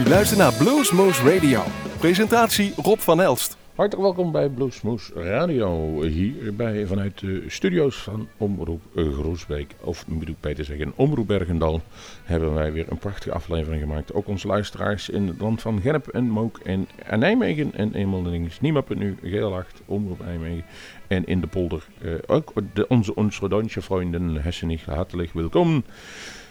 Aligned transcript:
U 0.00 0.08
luistert 0.08 0.38
naar 0.38 0.54
Bluesmoose 0.54 1.34
Radio. 1.34 1.62
Presentatie 1.98 2.72
Rob 2.76 2.98
van 2.98 3.20
Elst. 3.20 3.56
Hartelijk 3.74 4.02
welkom 4.02 4.32
bij 4.32 4.48
Bluesmoose 4.48 5.12
Radio. 5.14 6.02
Hierbij 6.02 6.86
vanuit 6.86 7.18
de 7.18 7.44
studio's 7.46 7.96
van 7.96 8.28
Omroep 8.36 8.80
Groesbeek. 8.94 9.74
Of 9.80 10.06
moet 10.06 10.28
ik 10.28 10.40
beter 10.40 10.64
zeggen, 10.64 10.92
Omroep 10.96 11.26
Bergendal. 11.26 11.80
Hebben 12.24 12.54
wij 12.54 12.72
weer 12.72 12.86
een 12.90 12.98
prachtige 12.98 13.34
aflevering 13.34 13.82
gemaakt. 13.82 14.12
Ook 14.12 14.26
onze 14.28 14.46
luisteraars 14.46 15.08
in 15.08 15.26
het 15.26 15.40
land 15.40 15.62
van 15.62 15.80
Genep 15.80 16.08
en 16.08 16.24
Mook 16.24 16.58
en, 16.58 16.88
Nijmegen. 17.16 17.74
En 17.74 17.94
eenmaal 17.94 18.22
de 18.22 18.30
dinges 18.30 18.60
nu, 18.60 19.16
Geelacht, 19.22 19.80
Omroep 19.86 20.24
Nijmegen. 20.24 20.64
En 21.06 21.26
in 21.26 21.40
de 21.40 21.46
polder 21.46 21.82
uh, 22.02 22.14
ook 22.26 22.52
de, 22.72 22.88
onze 22.88 23.14
onze 23.14 23.80
vrienden 23.80 24.42
Hessenich. 24.42 24.84
Hartelijk 24.84 25.32
welkom. 25.32 25.84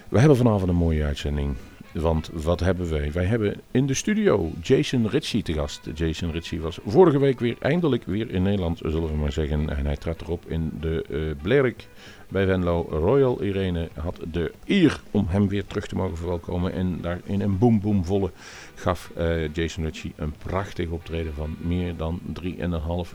We 0.09 0.19
hebben 0.19 0.37
vanavond 0.37 0.69
een 0.69 0.75
mooie 0.75 1.03
uitzending. 1.03 1.55
Want 1.93 2.29
wat 2.33 2.59
hebben 2.59 2.89
wij? 2.89 3.11
Wij 3.11 3.25
hebben 3.25 3.61
in 3.71 3.85
de 3.85 3.93
studio 3.93 4.51
Jason 4.61 5.07
Ritchie 5.07 5.43
te 5.43 5.53
gast. 5.53 5.89
Jason 5.93 6.31
Ritchie 6.31 6.61
was 6.61 6.79
vorige 6.85 7.19
week 7.19 7.39
weer 7.39 7.55
eindelijk 7.59 8.03
weer 8.03 8.29
in 8.29 8.41
Nederland, 8.41 8.77
zullen 8.77 9.07
we 9.07 9.15
maar 9.15 9.31
zeggen. 9.31 9.77
En 9.77 9.85
hij 9.85 9.95
trad 9.95 10.21
erop 10.21 10.45
in 10.47 10.71
de 10.79 11.05
uh, 11.09 11.41
Blerik 11.41 11.87
bij 12.27 12.45
Venlo. 12.45 12.87
Royal 12.89 13.41
Irene 13.41 13.89
had 13.93 14.19
de 14.31 14.51
eer 14.65 15.01
om 15.11 15.25
hem 15.29 15.47
weer 15.47 15.65
terug 15.65 15.87
te 15.87 15.95
mogen 15.95 16.17
verwelkomen. 16.17 16.73
En 16.73 17.01
daar 17.01 17.19
in 17.23 17.41
een 17.41 17.57
boom 17.57 17.79
boom 17.79 18.05
volle 18.05 18.31
gaf 18.75 19.11
uh, 19.17 19.53
Jason 19.53 19.83
Ritchie 19.83 20.13
een 20.15 20.33
prachtig 20.37 20.89
optreden 20.89 21.33
van 21.33 21.55
meer 21.59 21.95
dan 21.95 22.19
3,5 22.43 22.49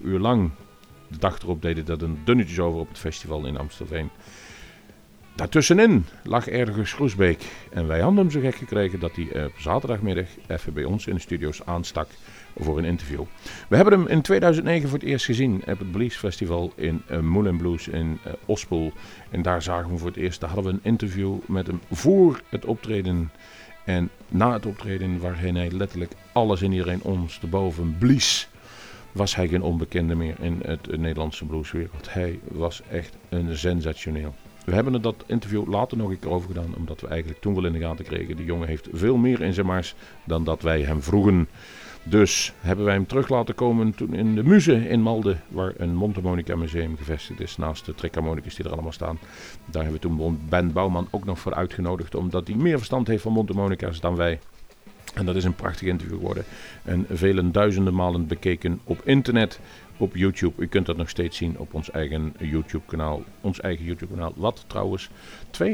uur 0.03 0.19
lang. 0.19 0.51
De 1.09 1.19
dag 1.19 1.39
erop 1.43 1.63
deden 1.63 1.85
dat 1.85 2.03
een 2.03 2.19
dunnetjes 2.25 2.59
over 2.59 2.81
op 2.81 2.89
het 2.89 2.99
festival 2.99 3.47
in 3.47 3.57
Amsterdam. 3.57 4.11
Daartussenin 5.37 6.07
lag 6.23 6.49
ergens 6.49 6.93
Groesbeek. 6.93 7.45
En 7.71 7.87
wij 7.87 8.01
hadden 8.01 8.19
hem 8.19 8.31
zo 8.31 8.41
gek 8.41 8.55
gekregen 8.55 9.01
dat 9.01 9.17
hij 9.17 9.45
op 9.45 9.53
zaterdagmiddag 9.59 10.27
even 10.47 10.73
bij 10.73 10.85
ons 10.85 11.07
in 11.07 11.15
de 11.15 11.21
studio's 11.21 11.63
aanstak 11.65 12.09
voor 12.57 12.79
een 12.79 12.85
interview. 12.85 13.23
We 13.69 13.77
hebben 13.77 13.99
hem 13.99 14.07
in 14.07 14.23
2009 14.23 14.89
voor 14.89 14.99
het 14.99 15.09
eerst 15.09 15.25
gezien 15.25 15.63
op 15.67 15.79
het 15.79 15.93
Blues 15.93 16.17
Festival 16.17 16.73
in 16.77 17.03
uh, 17.11 17.19
Moulin 17.19 17.57
Blues 17.57 17.89
in 17.89 18.19
uh, 18.27 18.33
Ospel. 18.45 18.93
En 19.31 19.43
daar 19.43 19.63
zagen 19.63 19.91
we 19.91 19.99
voor 19.99 20.09
het 20.09 20.17
eerst. 20.17 20.41
Daar 20.41 20.51
hadden 20.51 20.73
we 20.73 20.79
een 20.79 20.91
interview 20.91 21.37
met 21.47 21.67
hem 21.67 21.81
voor 21.91 22.41
het 22.49 22.65
optreden. 22.65 23.31
En 23.85 24.11
na 24.29 24.53
het 24.53 24.67
optreden, 24.67 25.21
waarin 25.21 25.57
hij 25.57 25.71
letterlijk 25.71 26.13
alles 26.33 26.63
en 26.63 26.73
iedereen 26.73 27.03
ons 27.03 27.39
te 27.39 27.47
boven 27.47 27.97
blies, 27.99 28.49
was 29.13 29.37
hij 29.37 29.49
geen 29.49 29.63
onbekende 29.63 30.15
meer 30.15 30.37
in 30.41 30.61
het 30.65 30.99
Nederlandse 30.99 31.45
blueswereld. 31.45 32.13
Hij 32.13 32.39
was 32.43 32.83
echt 32.91 33.17
een 33.29 33.59
sensationeel. 33.59 34.35
We 34.65 34.75
hebben 34.75 34.95
er 34.95 35.01
dat 35.01 35.25
interview 35.27 35.69
later 35.69 35.97
nog 35.97 36.11
een 36.11 36.19
keer 36.19 36.31
over 36.31 36.49
gedaan, 36.49 36.75
omdat 36.77 37.01
we 37.01 37.09
eigenlijk 37.09 37.41
toen 37.41 37.55
wel 37.55 37.65
in 37.65 37.73
de 37.73 37.79
gaten 37.79 38.05
kregen. 38.05 38.37
Die 38.37 38.45
jongen 38.45 38.69
heeft 38.69 38.89
veel 38.93 39.17
meer 39.17 39.41
in 39.41 39.55
zijn 39.55 39.67
mars 39.67 39.95
dan 40.25 40.45
dat 40.45 40.63
wij 40.63 40.83
hem 40.83 41.03
vroegen. 41.03 41.49
Dus 42.03 42.53
hebben 42.61 42.85
wij 42.85 42.95
hem 42.95 43.07
terug 43.07 43.29
laten 43.29 43.55
komen 43.55 43.95
toen 43.95 44.15
in 44.15 44.35
de 44.35 44.43
Muze 44.43 44.89
in 44.89 45.01
Malden, 45.01 45.43
waar 45.49 45.73
een 45.77 45.95
Montemonica 45.95 46.57
museum 46.57 46.97
gevestigd 46.97 47.41
is, 47.41 47.57
naast 47.57 47.87
de 47.87 47.95
trekharmonicus 47.95 48.55
die 48.55 48.65
er 48.65 48.73
allemaal 48.73 48.93
staan. 48.93 49.19
Daar 49.65 49.83
hebben 49.83 50.01
we 50.01 50.09
toen 50.09 50.41
Ben 50.49 50.73
Bouwman 50.73 51.09
ook 51.11 51.25
nog 51.25 51.39
voor 51.39 51.55
uitgenodigd, 51.55 52.15
omdat 52.15 52.47
hij 52.47 52.57
meer 52.57 52.77
verstand 52.77 53.07
heeft 53.07 53.23
van 53.23 53.33
Montemonica's 53.33 54.01
dan 54.01 54.17
wij. 54.17 54.39
En 55.15 55.27
dat 55.27 55.37
is 55.37 55.45
een 55.45 55.55
prachtig 55.55 55.89
interview 55.89 56.17
geworden. 56.17 56.45
En 56.83 57.07
vele 57.11 57.51
duizenden 57.51 57.95
malen 57.95 58.27
bekeken 58.27 58.81
op 58.85 59.01
internet 59.05 59.61
op 60.05 60.17
YouTube. 60.17 60.63
U 60.63 60.67
kunt 60.67 60.87
dat 60.87 60.97
nog 60.97 61.09
steeds 61.09 61.37
zien 61.37 61.59
op 61.59 61.75
ons 61.75 61.91
eigen 61.91 62.35
YouTube-kanaal. 62.39 63.23
Ons 63.41 63.61
eigen 63.61 63.85
YouTube-kanaal, 63.85 64.33
wat 64.37 64.65
trouwens 64.67 65.09
2,5 65.61 65.65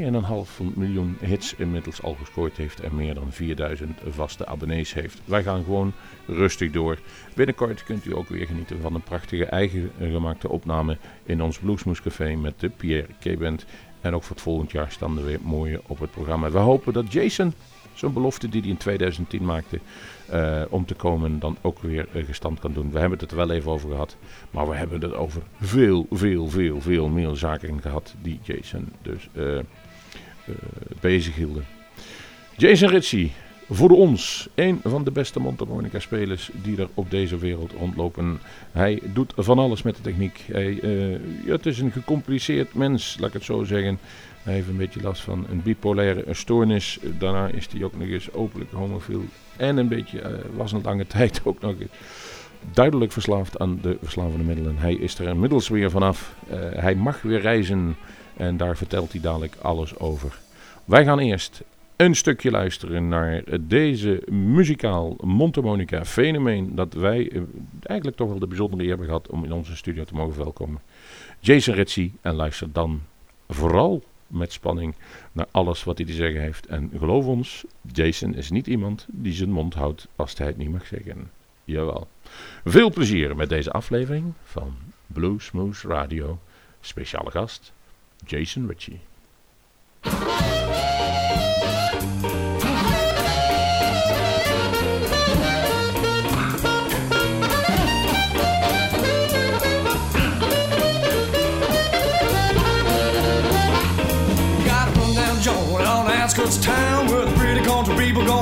miljoen 0.74 1.16
hits 1.20 1.54
inmiddels 1.54 2.02
al 2.02 2.14
gescoord 2.14 2.56
heeft 2.56 2.80
en 2.80 2.94
meer 2.94 3.14
dan 3.14 3.32
4000 3.32 4.00
vaste 4.08 4.46
abonnees 4.46 4.94
heeft. 4.94 5.20
Wij 5.24 5.42
gaan 5.42 5.64
gewoon 5.64 5.92
rustig 6.26 6.70
door. 6.70 6.98
Binnenkort 7.34 7.84
kunt 7.84 8.04
u 8.04 8.16
ook 8.16 8.28
weer 8.28 8.46
genieten 8.46 8.80
van 8.80 8.94
een 8.94 9.02
prachtige 9.02 9.44
eigen 9.44 9.90
gemaakte 9.98 10.48
opname 10.48 10.96
in 11.24 11.42
ons 11.42 11.58
Bluesmoes 11.58 12.02
Café 12.02 12.34
met 12.34 12.60
de 12.60 12.68
Pierre 12.68 13.08
K-Band. 13.20 13.66
En 14.00 14.14
ook 14.14 14.22
voor 14.22 14.36
het 14.36 14.44
volgend 14.44 14.70
jaar 14.70 14.90
staan 14.90 15.18
er 15.18 15.24
weer 15.24 15.40
mooie 15.42 15.80
op 15.86 16.00
het 16.00 16.10
programma. 16.10 16.50
We 16.50 16.58
hopen 16.58 16.92
dat 16.92 17.12
Jason 17.12 17.54
zo'n 18.00 18.12
belofte 18.12 18.48
die 18.48 18.60
hij 18.60 18.70
in 18.70 18.76
2010 18.76 19.44
maakte, 19.44 19.80
uh, 20.32 20.62
om 20.68 20.86
te 20.86 20.94
komen, 20.94 21.38
dan 21.38 21.56
ook 21.60 21.78
weer 21.78 22.08
uh, 22.12 22.24
gestand 22.24 22.60
kan 22.60 22.72
doen. 22.72 22.90
We 22.90 22.98
hebben 22.98 23.18
het 23.18 23.30
er 23.30 23.36
wel 23.36 23.50
even 23.50 23.72
over 23.72 23.90
gehad, 23.90 24.16
maar 24.50 24.68
we 24.68 24.74
hebben 24.74 25.00
het 25.00 25.14
over 25.14 25.42
veel, 25.60 26.06
veel, 26.10 26.48
veel, 26.48 26.80
veel 26.80 27.08
meer 27.08 27.36
zaken 27.36 27.80
gehad 27.80 28.14
die 28.22 28.40
Jason 28.42 28.88
dus 29.02 29.28
uh, 29.32 29.58
bezig 31.00 31.34
hielden. 31.34 31.64
Jason 32.56 32.88
Ritchie, 32.88 33.32
voor 33.68 33.90
ons 33.90 34.48
een 34.54 34.80
van 34.84 35.04
de 35.04 35.10
beste 35.10 35.40
mondharmonica 35.40 35.98
spelers 35.98 36.50
die 36.62 36.80
er 36.80 36.88
op 36.94 37.10
deze 37.10 37.38
wereld 37.38 37.72
rondlopen. 37.72 38.40
Hij 38.72 39.00
doet 39.12 39.32
van 39.36 39.58
alles 39.58 39.82
met 39.82 39.96
de 39.96 40.02
techniek. 40.02 40.44
Hij, 40.52 40.80
ja, 41.44 41.52
het 41.52 41.66
is 41.66 41.78
een 41.78 41.92
gecompliceerd 41.92 42.74
mens, 42.74 43.16
laat 43.18 43.28
ik 43.28 43.34
het 43.34 43.44
zo 43.44 43.64
zeggen. 43.64 43.98
Hij 44.42 44.54
heeft 44.54 44.68
een 44.68 44.76
beetje 44.76 45.02
last 45.02 45.22
van 45.22 45.46
een 45.50 45.62
bipolaire 45.62 46.24
stoornis. 46.34 46.98
Daarna 47.18 47.48
is 47.48 47.68
hij 47.72 47.84
ook 47.84 47.98
nog 47.98 48.08
eens 48.08 48.32
openlijk 48.32 48.72
homofiel. 48.72 49.24
En 49.56 49.76
een 49.76 49.88
beetje, 49.88 50.20
uh, 50.20 50.26
was 50.56 50.72
een 50.72 50.82
lange 50.82 51.06
tijd 51.16 51.40
ook 51.44 51.60
nog 51.60 51.74
eens 51.80 51.90
duidelijk 52.72 53.12
verslaafd 53.12 53.58
aan 53.58 53.78
de 53.82 53.98
verslavende 54.02 54.44
middelen. 54.44 54.76
Hij 54.76 54.94
is 54.94 55.18
er 55.18 55.28
inmiddels 55.28 55.68
weer 55.68 55.90
vanaf. 55.90 56.34
Uh, 56.50 56.56
hij 56.72 56.94
mag 56.94 57.22
weer 57.22 57.40
reizen. 57.40 57.96
En 58.36 58.56
daar 58.56 58.76
vertelt 58.76 59.12
hij 59.12 59.20
dadelijk 59.20 59.56
alles 59.62 59.98
over. 59.98 60.38
Wij 60.84 61.04
gaan 61.04 61.18
eerst 61.18 61.62
een 61.96 62.14
stukje 62.14 62.50
luisteren 62.50 63.08
naar 63.08 63.42
deze 63.60 64.22
muzikaal 64.30 65.16
Montemonica 65.20 66.04
fenomeen. 66.04 66.74
Dat 66.74 66.94
wij 66.94 67.32
uh, 67.32 67.42
eigenlijk 67.82 68.18
toch 68.18 68.28
wel 68.28 68.38
de 68.38 68.46
bijzondere 68.46 68.82
eer 68.82 68.88
hebben 68.88 69.06
gehad 69.06 69.28
om 69.28 69.44
in 69.44 69.52
onze 69.52 69.76
studio 69.76 70.04
te 70.04 70.14
mogen 70.14 70.38
welkomen. 70.38 70.80
Jason 71.40 71.74
Ritchie. 71.74 72.12
En 72.20 72.34
luister 72.34 72.72
dan 72.72 73.00
vooral 73.48 74.02
met 74.30 74.52
spanning 74.52 74.94
naar 75.32 75.46
alles 75.50 75.84
wat 75.84 75.98
hij 75.98 76.06
te 76.06 76.12
zeggen 76.12 76.40
heeft. 76.40 76.66
En 76.66 76.90
geloof 76.98 77.26
ons, 77.26 77.64
Jason 77.92 78.34
is 78.34 78.50
niet 78.50 78.66
iemand 78.66 79.06
die 79.08 79.32
zijn 79.32 79.50
mond 79.50 79.74
houdt 79.74 80.08
als 80.16 80.38
hij 80.38 80.46
het 80.46 80.56
niet 80.56 80.70
mag 80.70 80.86
zeggen. 80.86 81.30
Jawel. 81.64 82.08
Veel 82.64 82.90
plezier 82.90 83.36
met 83.36 83.48
deze 83.48 83.70
aflevering 83.70 84.32
van 84.42 84.76
Bluesmoose 85.06 85.88
Radio. 85.88 86.38
Speciale 86.80 87.30
gast, 87.30 87.72
Jason 88.26 88.66
Ritchie. 88.66 89.00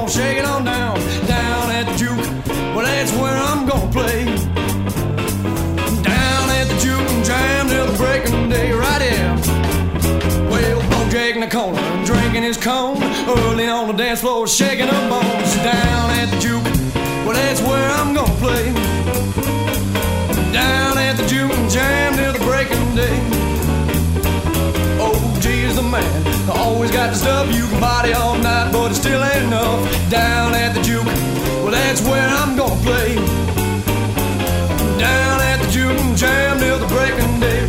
Gonna 0.08 0.26
shake 0.26 0.38
it 0.38 0.44
on 0.44 0.64
down. 0.64 0.96
Down 1.26 1.70
at 1.70 1.86
the 1.86 1.96
juke, 1.96 2.46
well 2.74 2.84
that's 2.84 3.12
where 3.12 3.36
I'm 3.36 3.66
gonna 3.66 3.92
play. 3.92 4.24
Down 6.02 6.50
at 6.50 6.66
the 6.68 6.78
juke 6.80 7.08
and 7.10 7.24
jam 7.24 7.68
till 7.68 7.86
the 7.86 7.96
breaking 7.96 8.48
day, 8.48 8.72
right 8.72 9.02
here. 9.02 9.36
Well, 10.50 11.10
Jake 11.10 11.34
in 11.34 11.40
the 11.40 11.48
corner, 11.48 11.80
drinking 12.04 12.42
his 12.42 12.56
cone, 12.56 13.02
early 13.28 13.66
on 13.66 13.88
the 13.88 13.94
dance 13.94 14.20
floor, 14.20 14.46
shaking 14.46 14.86
the 14.86 14.92
bones. 15.08 15.54
Down 15.56 16.10
at 16.10 16.30
the 16.30 16.38
juke, 16.38 16.64
well 17.24 17.34
that's 17.34 17.60
where 17.62 17.90
I'm 17.90 18.14
gonna 18.14 18.34
play. 18.36 18.87
Man. 25.90 26.50
Always 26.50 26.90
got 26.90 27.10
the 27.10 27.16
stuff 27.16 27.54
you 27.54 27.66
can 27.66 27.80
party 27.80 28.12
all 28.12 28.36
night, 28.38 28.72
but 28.72 28.90
it 28.90 28.94
still 28.94 29.22
ain't 29.22 29.44
enough. 29.44 29.80
Down 30.10 30.54
at 30.54 30.74
the 30.74 30.82
juke, 30.82 31.04
well, 31.62 31.70
that's 31.70 32.00
where 32.02 32.28
I'm 32.28 32.56
gonna 32.56 32.80
play. 32.82 33.14
Down 34.98 35.40
at 35.40 35.58
the 35.62 35.70
juke 35.70 35.98
and 35.98 36.16
jam 36.16 36.58
till 36.58 36.78
the 36.78 36.86
breaking 36.86 37.40
day. 37.40 37.66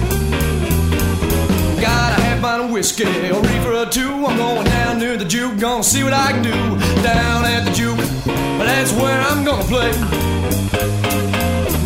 Got 1.81 2.17
a 2.17 2.21
half 2.21 2.41
pint 2.41 2.63
of 2.63 2.71
whiskey, 2.71 3.03
a 3.03 3.39
reefer 3.39 3.73
or 3.73 3.85
two. 3.85 4.25
I'm 4.25 4.37
going 4.37 4.65
down 4.65 4.99
to 4.99 5.17
the 5.17 5.25
juke, 5.25 5.59
gonna 5.59 5.83
see 5.83 6.03
what 6.03 6.13
I 6.13 6.31
can 6.31 6.43
do. 6.43 6.59
Down 7.01 7.45
at 7.45 7.65
the 7.65 7.71
juke, 7.71 7.97
well, 8.27 8.65
that's 8.65 8.91
where 8.93 9.21
I'm 9.21 9.43
gonna 9.43 9.63
play. 9.63 9.91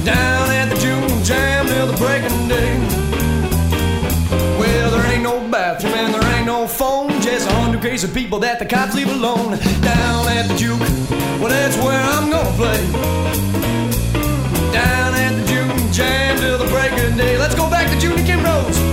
Down 0.04 0.50
at 0.52 0.70
the 0.70 0.78
juke 0.80 1.12
and 1.12 1.26
jam 1.26 1.68
till 1.68 1.88
the 1.88 1.98
breaking 1.98 2.48
day 2.48 3.04
bathroom 5.54 5.94
and 5.94 6.14
there 6.14 6.14
ain't 6.14 6.18
no 6.18 6.23
crazy 7.84 8.08
people 8.08 8.40
that 8.40 8.60
the 8.60 8.66
cops 8.66 8.96
leave 8.96 9.10
alone. 9.10 9.60
Down 9.82 10.26
at 10.30 10.48
the 10.48 10.56
juke, 10.56 10.80
well 11.42 11.50
that's 11.50 11.76
where 11.76 12.02
I'm 12.02 12.30
gonna 12.30 12.56
play. 12.56 12.80
Down 14.72 15.14
at 15.14 15.36
the 15.36 15.46
juke, 15.46 15.92
jam 15.92 16.38
till 16.38 16.58
the 16.58 16.68
break 16.68 16.94
of 16.94 17.18
day. 17.18 17.38
Let's 17.38 17.56
go 17.56 17.70
back 17.70 17.92
to 17.92 18.00
Junior 18.00 18.24
Kim 18.24 18.42
Rose. 18.42 18.93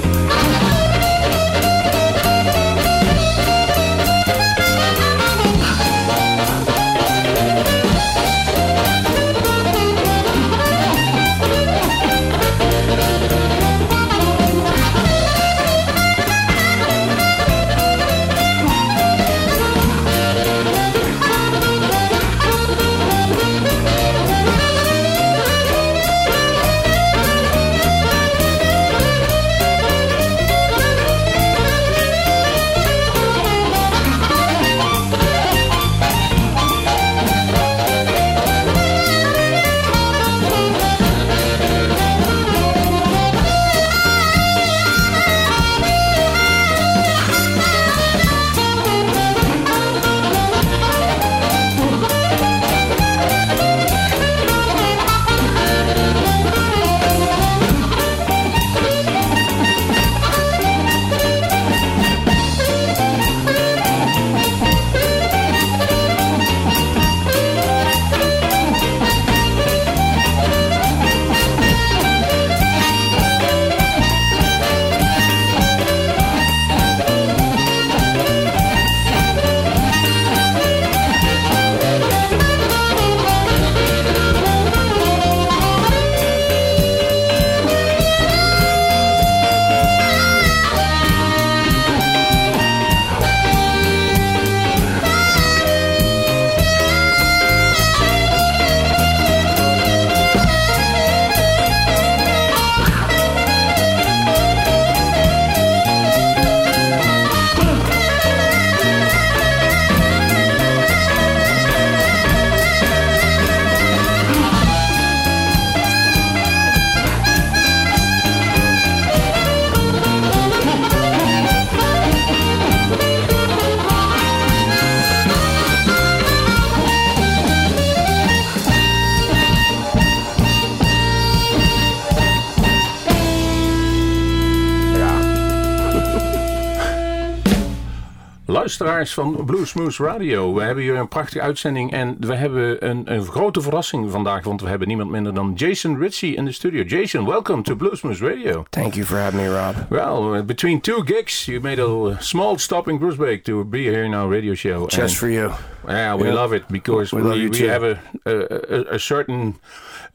Luisteraars 138.80 139.14
van 139.14 139.44
Bluesmoose 139.44 140.04
Radio. 140.04 140.54
We 140.54 140.62
hebben 140.62 140.84
hier 140.84 140.96
een 140.96 141.08
prachtige 141.08 141.40
uitzending 141.40 141.92
en 141.92 142.16
we 142.20 142.34
hebben 142.34 142.88
een, 142.88 143.12
een 143.12 143.24
grote 143.24 143.60
verrassing 143.60 144.10
vandaag, 144.10 144.44
want 144.44 144.60
we 144.60 144.68
hebben 144.68 144.88
niemand 144.88 145.10
minder 145.10 145.34
dan 145.34 145.52
Jason 145.54 145.98
Ritchie 145.98 146.36
in 146.36 146.44
de 146.44 146.52
studio. 146.52 146.82
Jason, 146.82 147.24
welcome 147.24 147.62
to 147.62 147.74
Bluesmoose 147.74 148.28
Radio. 148.28 148.64
Thank 148.70 148.94
you 148.94 149.06
for 149.06 149.18
having 149.18 149.42
me, 149.42 149.48
Rob. 149.48 149.74
Well, 149.88 150.38
uh, 150.38 150.44
between 150.44 150.80
two 150.80 151.02
gigs, 151.04 151.44
you 151.44 151.60
made 151.60 151.82
a 151.82 152.16
small 152.20 152.58
stop 152.58 152.88
in 152.88 152.98
Groesbeek 152.98 153.42
to 153.42 153.64
be 153.64 153.78
here 153.78 154.04
in 154.04 154.14
our 154.14 154.30
radio 154.30 154.54
show. 154.54 154.86
Just 154.86 155.16
for 155.16 155.28
you. 155.28 155.50
Yeah, 155.88 156.14
we 156.16 156.26
Yeah. 156.28 156.34
love 156.34 156.52
it 156.56 156.68
because 156.68 157.12
We 157.12 157.22
we, 157.22 157.48
we, 157.48 157.68
have 157.68 157.82
a, 157.82 157.98
a, 158.26 158.34
a, 158.76 158.94
a 158.94 158.98
certain 158.98 159.54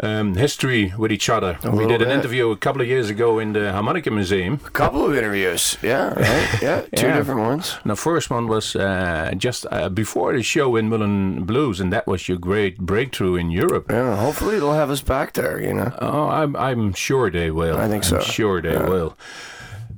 um, 0.03 0.35
history 0.35 0.93
with 0.97 1.11
each 1.11 1.29
other. 1.29 1.57
we 1.63 1.85
did 1.87 2.01
an 2.01 2.07
bit. 2.09 2.17
interview 2.17 2.51
a 2.51 2.57
couple 2.57 2.81
of 2.81 2.87
years 2.87 3.09
ago 3.09 3.39
in 3.39 3.53
the 3.53 3.71
Harmonica 3.71 4.11
Museum. 4.11 4.59
A 4.65 4.69
couple 4.69 5.05
of 5.05 5.15
interviews. 5.15 5.77
Yeah, 5.81 6.13
right? 6.13 6.61
Yeah, 6.61 6.81
two 6.95 7.07
Yeah. 7.07 7.17
different 7.17 7.41
ones. 7.41 7.77
The 7.85 7.95
first 7.95 8.29
one 8.29 8.47
was 8.47 8.75
uh, 8.75 9.31
just 9.37 9.65
uh, 9.71 9.89
before 9.89 10.33
the 10.37 10.43
show 10.43 10.75
in 10.77 10.89
Moulin 10.89 11.45
Blues, 11.45 11.79
and 11.81 11.91
that 11.93 12.05
was 12.07 12.27
your 12.27 12.37
great 12.39 12.77
breakthrough 12.77 13.35
in 13.39 13.49
Europe. 13.51 13.85
Yeah, 13.91 14.15
hopefully 14.17 14.55
it'll 14.57 14.73
have 14.73 14.91
us 14.91 15.01
back 15.03 15.31
there, 15.33 15.59
you 15.61 15.73
know. 15.73 15.91
Oh, 16.01 16.27
I'm 16.43 16.55
I'm 16.55 16.93
sure 16.93 17.31
they 17.31 17.49
will. 17.51 17.77
I 17.77 17.87
think 17.87 18.03
I'm 18.03 18.09
so. 18.09 18.19
sure 18.19 18.61
they 18.61 18.77
will. 18.77 19.13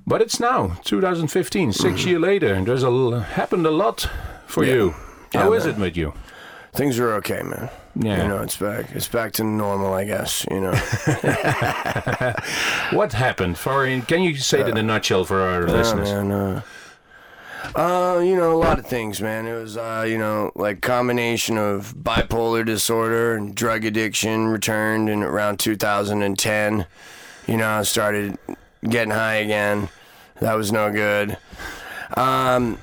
But 0.05 0.21
it's 0.21 0.39
now 0.39 0.77
2015, 0.83 1.73
six 1.73 2.05
years 2.07 2.21
later, 2.21 2.53
and 2.53 2.65
there's 2.67 2.83
a 2.83 3.19
happened 3.35 3.65
a 3.67 3.71
lot 3.71 4.09
for 4.45 4.63
Yeah. 4.63 4.73
you. 4.75 4.93
How 5.33 5.53
is 5.53 5.65
it 5.65 5.77
with 5.77 5.97
you? 5.97 6.13
Things 6.73 6.99
are 6.99 7.13
okay, 7.15 7.41
man. 7.41 7.69
Yeah. 7.95 8.21
You 8.21 8.27
know, 8.27 8.43
it's 8.43 8.57
back. 8.57 8.91
It's 8.93 9.07
back 9.07 9.31
to 9.33 9.43
normal, 9.43 9.93
I 9.93 10.03
guess, 10.03 10.45
you 10.51 10.61
know. 10.61 10.71
What 12.91 13.13
happened? 13.13 13.57
For 13.57 13.85
can 14.01 14.21
you 14.21 14.35
say 14.35 14.61
it 14.61 14.67
in 14.67 14.77
a 14.77 14.83
nutshell 14.83 15.25
for 15.25 15.41
our 15.41 15.67
listeners? 15.67 16.11
man. 16.11 16.31
Uh, 16.31 16.61
uh, 17.75 18.19
you 18.19 18.35
know, 18.35 18.53
a 18.53 18.57
lot 18.57 18.79
of 18.79 18.85
things, 18.85 19.21
man. 19.21 19.45
It 19.47 19.55
was, 19.55 19.75
uh, 19.75 20.05
you 20.07 20.17
know, 20.17 20.51
like 20.55 20.81
combination 20.81 21.57
of 21.57 21.95
bipolar 21.95 22.65
disorder 22.65 23.35
and 23.35 23.53
drug 23.55 23.83
addiction 23.83 24.47
returned 24.47 25.09
in 25.09 25.23
around 25.23 25.59
2010. 25.59 26.85
You 27.47 27.57
know, 27.57 27.69
I 27.69 27.83
started 27.83 28.37
getting 28.87 29.11
high 29.11 29.35
again. 29.35 29.89
That 30.39 30.53
was 30.53 30.71
no 30.71 30.91
good. 30.91 31.37
Um, 32.15 32.77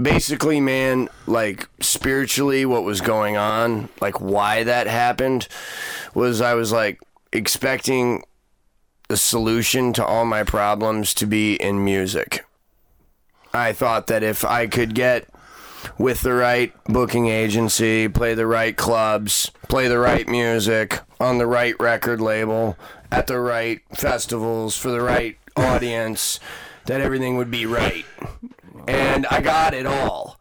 basically, 0.00 0.60
man, 0.60 1.08
like 1.26 1.68
spiritually, 1.80 2.64
what 2.64 2.84
was 2.84 3.00
going 3.00 3.36
on, 3.36 3.88
like 4.00 4.20
why 4.20 4.64
that 4.64 4.86
happened, 4.86 5.48
was 6.14 6.40
I 6.40 6.54
was 6.54 6.72
like 6.72 7.00
expecting 7.32 8.24
the 9.08 9.16
solution 9.16 9.92
to 9.94 10.04
all 10.04 10.24
my 10.24 10.44
problems 10.44 11.12
to 11.14 11.26
be 11.26 11.54
in 11.56 11.84
music. 11.84 12.44
I 13.52 13.72
thought 13.72 14.06
that 14.06 14.22
if 14.22 14.44
I 14.44 14.66
could 14.66 14.94
get 14.94 15.28
with 15.98 16.22
the 16.22 16.32
right 16.32 16.72
booking 16.84 17.26
agency, 17.26 18.08
play 18.08 18.34
the 18.34 18.46
right 18.46 18.76
clubs, 18.76 19.50
play 19.68 19.88
the 19.88 19.98
right 19.98 20.26
music 20.26 21.00
on 21.20 21.38
the 21.38 21.46
right 21.46 21.78
record 21.78 22.20
label, 22.20 22.78
at 23.10 23.26
the 23.26 23.38
right 23.38 23.80
festivals 23.94 24.76
for 24.76 24.90
the 24.90 25.02
right 25.02 25.36
audience, 25.56 26.40
that 26.86 27.00
everything 27.00 27.36
would 27.36 27.50
be 27.50 27.66
right. 27.66 28.06
And 28.88 29.26
I 29.26 29.40
got 29.40 29.74
it 29.74 29.86
all. 29.86 30.38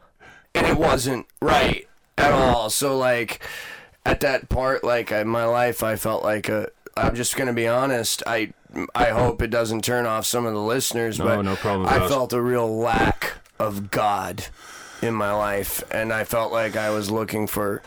And 0.53 0.65
it 0.67 0.77
wasn't 0.77 1.27
right 1.41 1.87
at 2.17 2.31
all. 2.31 2.69
So 2.69 2.97
like 2.97 3.39
at 4.05 4.19
that 4.21 4.49
part 4.49 4.83
like 4.83 5.11
in 5.11 5.27
my 5.27 5.45
life 5.45 5.83
I 5.83 5.95
felt 5.95 6.23
like 6.23 6.49
a 6.49 6.69
I'm 6.97 7.15
just 7.15 7.37
going 7.37 7.47
to 7.47 7.53
be 7.53 7.67
honest. 7.67 8.21
I 8.27 8.53
I 8.95 9.05
hope 9.09 9.41
it 9.41 9.49
doesn't 9.49 9.83
turn 9.83 10.05
off 10.05 10.25
some 10.25 10.45
of 10.45 10.53
the 10.53 10.61
listeners, 10.61 11.19
No, 11.19 11.25
but 11.25 11.41
no 11.43 11.55
problem 11.55 11.87
I 11.87 12.07
felt 12.07 12.33
a 12.33 12.41
real 12.41 12.77
lack 12.77 13.33
of 13.59 13.91
God 13.91 14.45
in 15.01 15.13
my 15.13 15.33
life, 15.33 15.83
and 15.91 16.13
I 16.13 16.23
felt 16.23 16.51
like 16.51 16.75
I 16.75 16.89
was 16.89 17.09
looking 17.09 17.47
for 17.47 17.81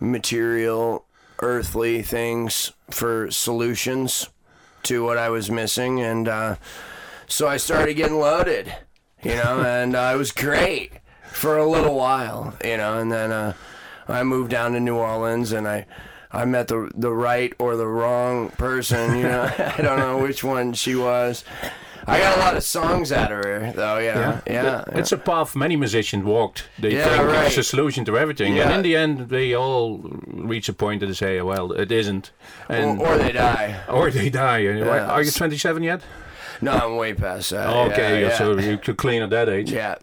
material, 0.00 1.04
earthly 1.40 2.02
things 2.02 2.72
for 2.90 3.30
solutions 3.30 4.28
to 4.84 5.04
what 5.04 5.18
I 5.18 5.28
was 5.30 5.50
missing, 5.50 6.00
and 6.00 6.28
uh, 6.28 6.56
so 7.26 7.48
I 7.48 7.56
started 7.56 7.94
getting 7.94 8.18
loaded, 8.18 8.74
you 9.22 9.34
know, 9.36 9.60
and 9.62 9.94
uh, 9.96 10.10
it 10.14 10.18
was 10.18 10.32
great 10.32 10.92
for 11.32 11.56
a 11.58 11.66
little 11.68 11.94
while, 11.94 12.54
you 12.64 12.76
know, 12.76 12.98
and 12.98 13.10
then 13.12 13.30
uh, 13.32 13.52
I 14.08 14.22
moved 14.22 14.50
down 14.50 14.72
to 14.72 14.80
New 14.80 14.96
Orleans, 14.96 15.52
and 15.52 15.66
I. 15.68 15.86
I 16.30 16.44
met 16.44 16.68
the 16.68 16.90
the 16.94 17.10
right 17.10 17.54
or 17.58 17.74
the 17.76 17.86
wrong 17.86 18.50
person, 18.50 19.16
you 19.16 19.22
know. 19.22 19.44
I 19.78 19.80
don't 19.80 19.98
know 19.98 20.18
which 20.18 20.44
one 20.44 20.74
she 20.74 20.94
was. 20.94 21.42
I 22.06 22.18
got 22.18 22.36
a 22.36 22.40
lot 22.40 22.54
of 22.54 22.62
songs 22.62 23.12
out 23.12 23.32
of 23.32 23.38
her, 23.44 23.72
though. 23.74 23.96
Yeah, 23.96 24.40
yeah. 24.46 24.52
yeah. 24.52 24.84
It's 24.92 25.10
a 25.12 25.16
path 25.16 25.56
many 25.56 25.74
musicians 25.76 26.24
walked. 26.24 26.64
They 26.78 26.92
Yeah, 26.96 27.08
think 27.08 27.22
right. 27.32 27.46
it's 27.46 27.56
a 27.56 27.62
solution 27.62 28.04
to 28.04 28.18
everything, 28.18 28.58
and 28.58 28.70
in 28.72 28.82
the 28.82 28.94
end, 28.94 29.30
they 29.30 29.54
all 29.54 30.00
reach 30.26 30.68
a 30.68 30.74
point 30.74 31.00
that 31.00 31.06
they 31.06 31.14
say, 31.14 31.40
"Well, 31.40 31.72
it 31.72 31.90
isn't," 31.90 32.30
and 32.68 33.00
or, 33.00 33.14
or 33.14 33.16
they 33.18 33.32
die. 33.32 33.80
or 33.88 34.10
they 34.10 34.28
die. 34.28 34.58
Yeah. 34.58 35.06
Are 35.10 35.22
you 35.22 35.30
27 35.30 35.82
yet? 35.82 36.02
No, 36.60 36.72
I'm 36.72 36.96
way 36.96 37.14
past 37.14 37.50
that. 37.50 37.68
Okay, 37.68 38.22
yeah, 38.22 38.28
yeah. 38.28 38.38
so 38.38 38.58
you 38.58 38.78
could 38.78 38.96
clean 38.96 39.22
at 39.22 39.30
that 39.30 39.48
age. 39.48 39.70
yeah. 39.70 39.96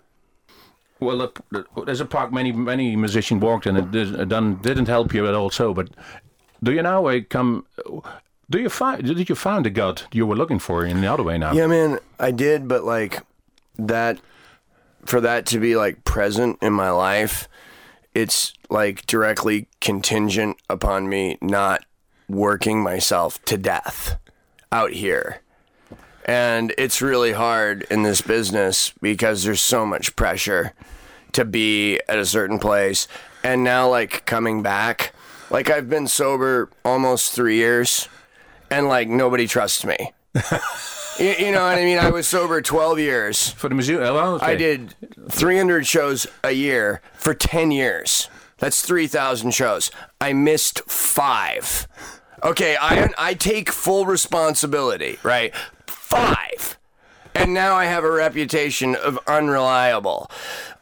Well, 1.00 1.22
uh, 1.22 1.64
there's 1.86 2.00
a 2.00 2.06
park 2.06 2.32
many 2.32 2.52
many 2.54 2.96
musicians 2.96 3.42
walked, 3.42 3.66
and 3.66 3.78
it 3.78 3.92
did, 3.92 4.16
it 4.16 4.30
done, 4.30 4.56
didn't 4.62 4.88
help 4.88 5.14
you 5.14 5.28
at 5.28 5.34
all. 5.34 5.50
So, 5.50 5.74
but 5.74 5.90
do 6.64 6.72
you 6.72 6.82
now 6.82 7.06
uh, 7.08 7.20
come? 7.30 7.66
Do 8.50 8.60
you 8.60 8.70
find? 8.70 9.04
Did 9.04 9.28
you 9.30 9.36
find 9.36 9.66
the 9.66 9.70
God 9.70 10.04
you 10.14 10.26
were 10.26 10.38
looking 10.38 10.60
for 10.60 10.86
in 10.86 11.02
the 11.02 11.08
other 11.08 11.24
way 11.24 11.38
now? 11.38 11.52
Yeah, 11.52 11.68
man, 11.68 12.00
I 12.18 12.32
did, 12.32 12.68
but 12.68 12.86
like 12.86 13.22
that 13.78 14.20
for 15.06 15.22
that 15.22 15.46
to 15.48 15.60
be 15.60 15.76
like 15.76 16.04
present 16.04 16.58
in 16.62 16.74
my 16.74 16.90
life, 16.90 17.48
it's 18.14 18.54
like 18.70 19.06
directly 19.06 19.68
contingent 19.82 20.58
upon 20.70 21.08
me 21.08 21.38
not 21.42 21.86
working 22.28 22.82
myself 22.82 23.44
to 23.46 23.58
death 23.58 24.18
out 24.72 24.92
here. 24.92 25.42
And 26.25 26.74
it's 26.77 27.01
really 27.01 27.34
hard 27.34 27.84
in 27.91 28.01
this 28.01 28.22
business 28.22 28.91
because 29.00 29.44
there's 29.44 29.62
so 29.62 29.86
much 29.86 30.15
pressure 30.15 30.74
to 31.34 31.46
be 31.46 32.00
at 32.10 32.17
a 32.17 32.25
certain 32.25 32.58
place. 32.58 33.08
And 33.44 33.63
now, 33.63 33.88
like, 33.88 34.25
coming 34.25 34.63
back, 34.63 35.13
like, 35.51 35.70
I've 35.70 35.88
been 35.88 36.08
sober 36.08 36.70
almost 36.84 37.32
three 37.32 37.58
years, 37.58 38.10
and 38.72 38.88
like, 38.88 39.08
nobody 39.08 39.48
trusts 39.48 39.86
me. 39.86 40.13
you, 41.20 41.36
you 41.38 41.51
know 41.51 41.63
what 41.63 41.77
I 41.77 41.84
mean? 41.84 42.00
I 42.00 42.10
was 42.10 42.27
sober 42.27 42.62
12 42.62 43.00
years. 43.00 43.50
For 43.51 43.70
the 43.70 43.75
museum, 43.75 44.01
well, 44.01 44.36
okay. 44.36 44.46
I 44.46 44.55
did 44.55 44.96
300 45.29 45.86
shows 45.86 46.25
a 46.44 46.51
year 46.51 47.01
for 47.13 47.36
10 47.36 47.70
years. 47.70 48.29
That's 48.58 48.82
3,000 48.82 49.51
shows. 49.51 49.91
I 50.20 50.34
missed 50.34 50.82
five. 50.89 51.88
Okay, 52.44 52.77
I, 52.79 53.10
I 53.17 53.34
take 53.34 53.70
full 53.70 54.05
responsibility, 54.05 55.20
right? 55.24 55.53
Five. 56.16 56.78
And 57.34 57.54
now 57.54 57.76
I 57.76 57.86
have 57.86 58.06
a 58.06 58.12
reputation 58.12 58.96
of 58.96 59.20
unreliable. 59.28 60.32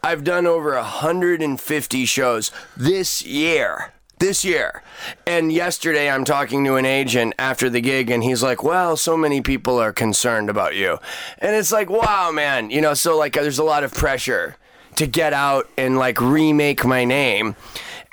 I've 0.03 0.23
done 0.23 0.45
over 0.45 0.75
150 0.75 2.05
shows 2.05 2.51
this 2.77 3.25
year. 3.25 3.93
This 4.19 4.45
year. 4.45 4.83
And 5.25 5.51
yesterday 5.51 6.07
I'm 6.07 6.23
talking 6.23 6.63
to 6.65 6.75
an 6.75 6.85
agent 6.85 7.33
after 7.39 7.67
the 7.67 7.81
gig 7.81 8.11
and 8.11 8.23
he's 8.23 8.43
like, 8.43 8.63
"Well, 8.63 8.95
so 8.95 9.17
many 9.17 9.41
people 9.41 9.79
are 9.79 9.91
concerned 9.91 10.51
about 10.51 10.75
you." 10.75 10.99
And 11.39 11.55
it's 11.55 11.71
like, 11.71 11.89
"Wow, 11.89 12.29
man, 12.31 12.69
you 12.69 12.79
know, 12.79 12.93
so 12.93 13.17
like 13.17 13.33
there's 13.33 13.57
a 13.57 13.63
lot 13.63 13.83
of 13.83 13.91
pressure 13.91 14.55
to 14.97 15.07
get 15.07 15.33
out 15.33 15.67
and 15.77 15.97
like 15.97 16.21
remake 16.21 16.85
my 16.85 17.05
name." 17.05 17.55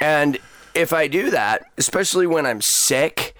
And 0.01 0.39
if 0.75 0.95
I 0.95 1.07
do 1.07 1.31
that, 1.31 1.67
especially 1.77 2.27
when 2.27 2.47
I'm 2.47 2.63
sick, 2.63 3.35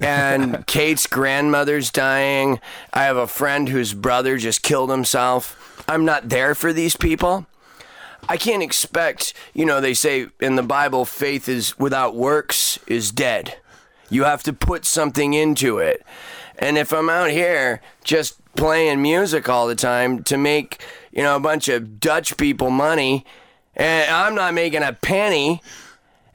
and 0.00 0.66
Kate's 0.66 1.06
grandmother's 1.06 1.90
dying. 1.90 2.60
I 2.92 3.04
have 3.04 3.16
a 3.16 3.26
friend 3.26 3.68
whose 3.68 3.94
brother 3.94 4.38
just 4.38 4.62
killed 4.62 4.90
himself. 4.90 5.84
I'm 5.88 6.04
not 6.04 6.28
there 6.28 6.54
for 6.54 6.72
these 6.72 6.96
people. 6.96 7.46
I 8.28 8.36
can't 8.36 8.62
expect, 8.62 9.34
you 9.54 9.64
know, 9.64 9.80
they 9.80 9.94
say 9.94 10.28
in 10.40 10.56
the 10.56 10.62
Bible, 10.62 11.04
faith 11.04 11.48
is 11.48 11.78
without 11.78 12.14
works 12.14 12.78
is 12.86 13.10
dead. 13.10 13.58
You 14.08 14.24
have 14.24 14.42
to 14.44 14.52
put 14.52 14.84
something 14.84 15.34
into 15.34 15.78
it. 15.78 16.04
And 16.58 16.76
if 16.76 16.92
I'm 16.92 17.08
out 17.08 17.30
here 17.30 17.80
just 18.04 18.36
playing 18.54 19.00
music 19.00 19.48
all 19.48 19.66
the 19.66 19.74
time 19.74 20.22
to 20.24 20.36
make, 20.36 20.82
you 21.10 21.22
know, 21.22 21.36
a 21.36 21.40
bunch 21.40 21.68
of 21.68 22.00
Dutch 22.00 22.36
people 22.36 22.70
money, 22.70 23.24
and 23.74 24.10
I'm 24.10 24.34
not 24.34 24.52
making 24.52 24.82
a 24.82 24.92
penny, 24.92 25.62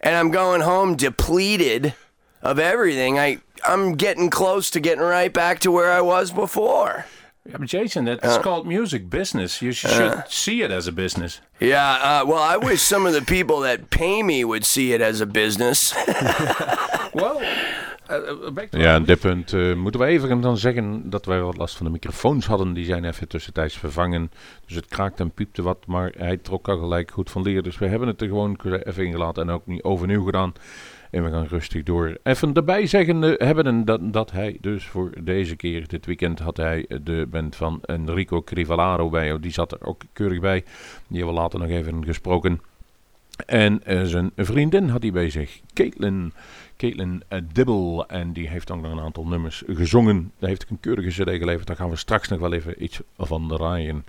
and 0.02 0.16
I'm 0.16 0.32
going 0.32 0.62
home 0.62 0.96
depleted 0.96 1.94
of 2.42 2.60
everything, 2.60 3.20
I 3.20 3.40
I'm 3.74 3.96
getting 3.98 4.30
close 4.32 4.70
to 4.72 4.80
getting 4.80 5.04
right 5.04 5.34
back 5.34 5.60
to 5.60 5.72
where 5.72 5.98
I 6.00 6.02
was 6.02 6.32
before. 6.32 7.06
Yeah, 7.50 7.58
but 7.60 7.70
Jason, 7.70 8.08
Uh. 8.08 8.16
that's 8.22 8.40
called 8.42 8.66
music 8.66 9.10
business. 9.10 9.60
You 9.60 9.72
sh- 9.74 9.88
should 9.88 10.24
see 10.28 10.64
it 10.64 10.72
as 10.72 10.88
a 10.88 10.92
business. 10.92 11.42
Yeah, 11.60 12.22
uh, 12.22 12.28
well, 12.28 12.56
I 12.56 12.58
wish 12.66 12.82
some 12.82 13.08
of 13.08 13.14
the 13.14 13.24
people 13.24 13.60
that 13.70 13.90
pay 13.90 14.24
me 14.24 14.44
would 14.46 14.66
see 14.66 14.94
it 14.94 15.02
as 15.02 15.22
a 15.22 15.26
business. 15.26 15.94
Well, 17.14 17.40
Ja, 18.72 19.00
dit 19.00 19.20
punt 19.20 19.52
uh, 19.54 19.76
moeten 19.76 20.00
we 20.02 20.06
even 20.08 20.42
dan 20.42 20.58
zeggen 20.58 21.10
dat 21.10 21.26
wij 21.26 21.42
wat 21.42 21.58
last 21.58 21.76
van 21.76 21.86
de 21.86 21.92
microfoons 21.92 22.46
hadden. 22.46 22.74
Die 22.74 22.86
zijn 22.86 23.06
even 23.06 23.28
tussentijds 23.28 23.78
vervangen. 23.78 24.32
Dus 24.66 24.76
het 24.76 24.86
kraakte 24.88 25.24
en 25.24 25.32
piepte 25.32 25.62
wat, 25.62 25.78
maar 25.88 26.12
hij 26.18 26.38
trok 26.38 26.68
al 26.68 26.78
gelijk 26.78 27.12
goed 27.12 27.32
van 27.32 27.42
leer. 27.42 27.64
Dus 27.64 27.78
we 27.78 27.88
hebben 27.88 28.08
het 28.08 28.22
er 28.22 28.28
gewoon 28.28 28.58
even 28.84 29.06
ingelaten 29.06 29.44
en 29.44 29.50
ook 29.54 29.66
niet 29.66 29.84
overnieuw 29.84 30.24
gedaan. 30.26 30.54
En 31.16 31.24
we 31.24 31.30
gaan 31.30 31.46
rustig 31.46 31.84
door. 31.84 32.18
Even 32.24 32.54
erbij 32.54 32.86
zeggen 32.88 33.22
hebben 33.22 33.86
dat, 33.86 34.14
dat 34.14 34.32
hij 34.32 34.58
dus 34.62 34.86
voor 34.86 35.12
deze 35.22 35.56
keer, 35.56 35.88
dit 35.88 36.06
weekend, 36.06 36.40
had 36.40 36.58
hij 36.58 36.86
de 37.04 37.28
band 37.30 37.56
van 37.56 37.82
Enrico 37.82 38.42
Crivellaro 38.42 39.10
bij. 39.10 39.40
Die 39.40 39.52
zat 39.52 39.72
er 39.72 39.86
ook 39.86 40.02
keurig 40.14 40.40
bij. 40.40 40.64
Die 41.08 41.18
hebben 41.18 41.36
we 41.36 41.42
later 41.42 41.60
nog 41.60 41.70
even 41.70 42.06
gesproken. 42.06 42.62
En 43.46 43.82
uh, 43.88 44.04
zijn 44.04 44.32
vriendin 44.36 44.90
had 44.90 45.02
hij 45.02 45.12
bij 45.12 45.30
zich, 45.30 45.60
Caitlin, 45.74 46.34
Caitlin 46.78 47.24
Dibble. 47.54 48.06
En 48.08 48.34
die 48.34 48.50
heeft 48.50 48.68
dan 48.68 48.82
nog 48.82 48.92
een 48.92 49.04
aantal 49.04 49.28
nummers 49.28 49.64
gezongen. 49.68 50.32
Daar 50.40 50.50
heeft 50.50 50.64
ik 50.64 50.70
een 50.70 50.80
keurige 50.80 51.24
cd 51.24 51.30
geleverd. 51.30 51.68
Daar 51.68 51.76
gaan 51.76 51.90
we 51.90 51.96
straks 51.96 52.28
nog 52.28 52.40
wel 52.40 52.54
even 52.54 52.84
iets 52.84 53.02
van 53.18 53.48
draaien. 53.48 54.06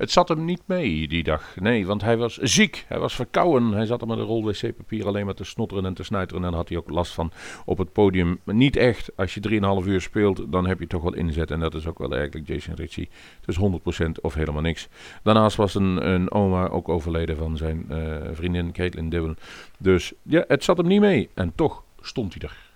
Het 0.00 0.10
zat 0.10 0.28
hem 0.28 0.44
niet 0.44 0.62
mee 0.64 1.08
die 1.08 1.22
dag. 1.22 1.56
Nee, 1.56 1.86
want 1.86 2.02
hij 2.02 2.16
was 2.16 2.36
ziek. 2.36 2.84
Hij 2.88 2.98
was 2.98 3.14
verkouden. 3.14 3.72
Hij 3.72 3.86
zat 3.86 4.00
er 4.00 4.06
met 4.06 4.18
een 4.18 4.24
rol 4.24 4.44
wc-papier 4.44 5.06
alleen 5.06 5.24
maar 5.24 5.34
te 5.34 5.44
snotteren 5.44 5.86
en 5.86 5.94
te 5.94 6.02
snuiteren. 6.02 6.44
En 6.44 6.52
had 6.52 6.68
hij 6.68 6.78
ook 6.78 6.90
last 6.90 7.12
van 7.12 7.32
op 7.64 7.78
het 7.78 7.92
podium. 7.92 8.40
niet 8.44 8.76
echt. 8.76 9.16
Als 9.16 9.34
je 9.34 9.80
3,5 9.82 9.88
uur 9.88 10.00
speelt, 10.00 10.52
dan 10.52 10.66
heb 10.66 10.80
je 10.80 10.86
toch 10.86 11.02
wel 11.02 11.14
inzet. 11.14 11.50
En 11.50 11.60
dat 11.60 11.74
is 11.74 11.86
ook 11.86 11.98
wel 11.98 12.14
eigenlijk 12.14 12.48
Jason 12.48 12.74
Ritchie. 12.74 13.08
Dus 13.44 13.58
100% 13.58 14.10
of 14.20 14.34
helemaal 14.34 14.62
niks. 14.62 14.88
Daarnaast 15.22 15.56
was 15.56 15.74
een, 15.74 16.08
een 16.10 16.30
oma 16.30 16.68
ook 16.68 16.88
overleden 16.88 17.36
van 17.36 17.56
zijn 17.56 17.86
uh, 17.90 18.16
vriendin 18.32 18.72
Caitlin 18.72 19.08
Dibble. 19.08 19.36
Dus 19.78 20.12
ja, 20.22 20.44
het 20.48 20.64
zat 20.64 20.76
hem 20.76 20.86
niet 20.86 21.00
mee. 21.00 21.28
En 21.34 21.52
toch 21.54 21.84
stond 22.00 22.34
hij 22.34 22.48
er. 22.48 22.69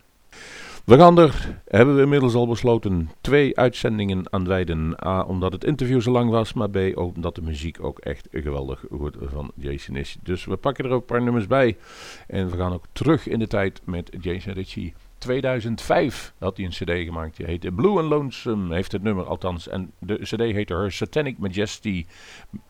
We 0.85 0.97
gaan 0.97 1.19
er, 1.19 1.63
hebben 1.65 1.97
we 1.97 2.03
inmiddels 2.03 2.35
al 2.35 2.47
besloten, 2.47 3.11
twee 3.21 3.59
uitzendingen 3.59 4.33
aan 4.33 4.47
wijden. 4.47 5.07
A, 5.07 5.23
omdat 5.23 5.53
het 5.53 5.65
interview 5.65 6.01
zo 6.01 6.11
lang 6.11 6.31
was, 6.31 6.53
maar 6.53 6.71
B, 6.71 6.77
omdat 6.95 7.35
de 7.35 7.43
muziek 7.43 7.85
ook 7.85 7.99
echt 7.99 8.29
geweldig 8.31 8.85
goed 8.91 9.17
van 9.21 9.53
Jason 9.55 9.97
is. 9.97 10.17
Dus 10.23 10.45
we 10.45 10.57
pakken 10.57 10.85
er 10.85 10.91
ook 10.91 11.01
een 11.01 11.07
paar 11.07 11.23
nummers 11.23 11.47
bij. 11.47 11.77
En 12.27 12.51
we 12.51 12.57
gaan 12.57 12.73
ook 12.73 12.85
terug 12.93 13.29
in 13.29 13.39
de 13.39 13.47
tijd 13.47 13.81
met 13.85 14.17
Jason 14.21 14.53
Ritchie. 14.53 14.95
2005 15.19 16.35
had 16.39 16.57
hij 16.57 16.67
een 16.67 16.73
cd 16.73 17.05
gemaakt, 17.05 17.37
die 17.37 17.47
heette 17.47 17.73
Blue 17.73 17.99
and 17.99 18.09
Lonesome, 18.09 18.75
heeft 18.75 18.93
het 18.93 19.03
nummer 19.03 19.25
althans. 19.25 19.69
En 19.69 19.93
de 19.99 20.19
cd 20.19 20.41
heette 20.41 20.75
Her 20.75 20.93
Satanic 20.93 21.39
Majesty, 21.39 22.07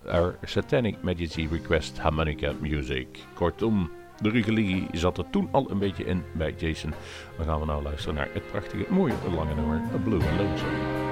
Her 0.04 0.38
Satanic 0.42 1.02
Majesty 1.02 1.48
Request 1.50 1.98
Harmonica 1.98 2.52
Music. 2.60 3.06
Kortom... 3.34 3.90
De 4.20 4.30
religie 4.30 4.86
zat 4.92 5.18
er 5.18 5.30
toen 5.30 5.48
al 5.50 5.70
een 5.70 5.78
beetje 5.78 6.04
in 6.04 6.24
bij 6.32 6.54
Jason. 6.56 6.94
Dan 7.36 7.46
gaan 7.46 7.60
we 7.60 7.66
nou 7.66 7.82
luisteren 7.82 8.14
naar 8.14 8.28
het 8.32 8.46
prachtige, 8.50 8.84
mooie, 8.88 9.14
lange 9.36 9.54
nummer 9.54 9.80
Blue 10.04 10.20
and 10.20 11.03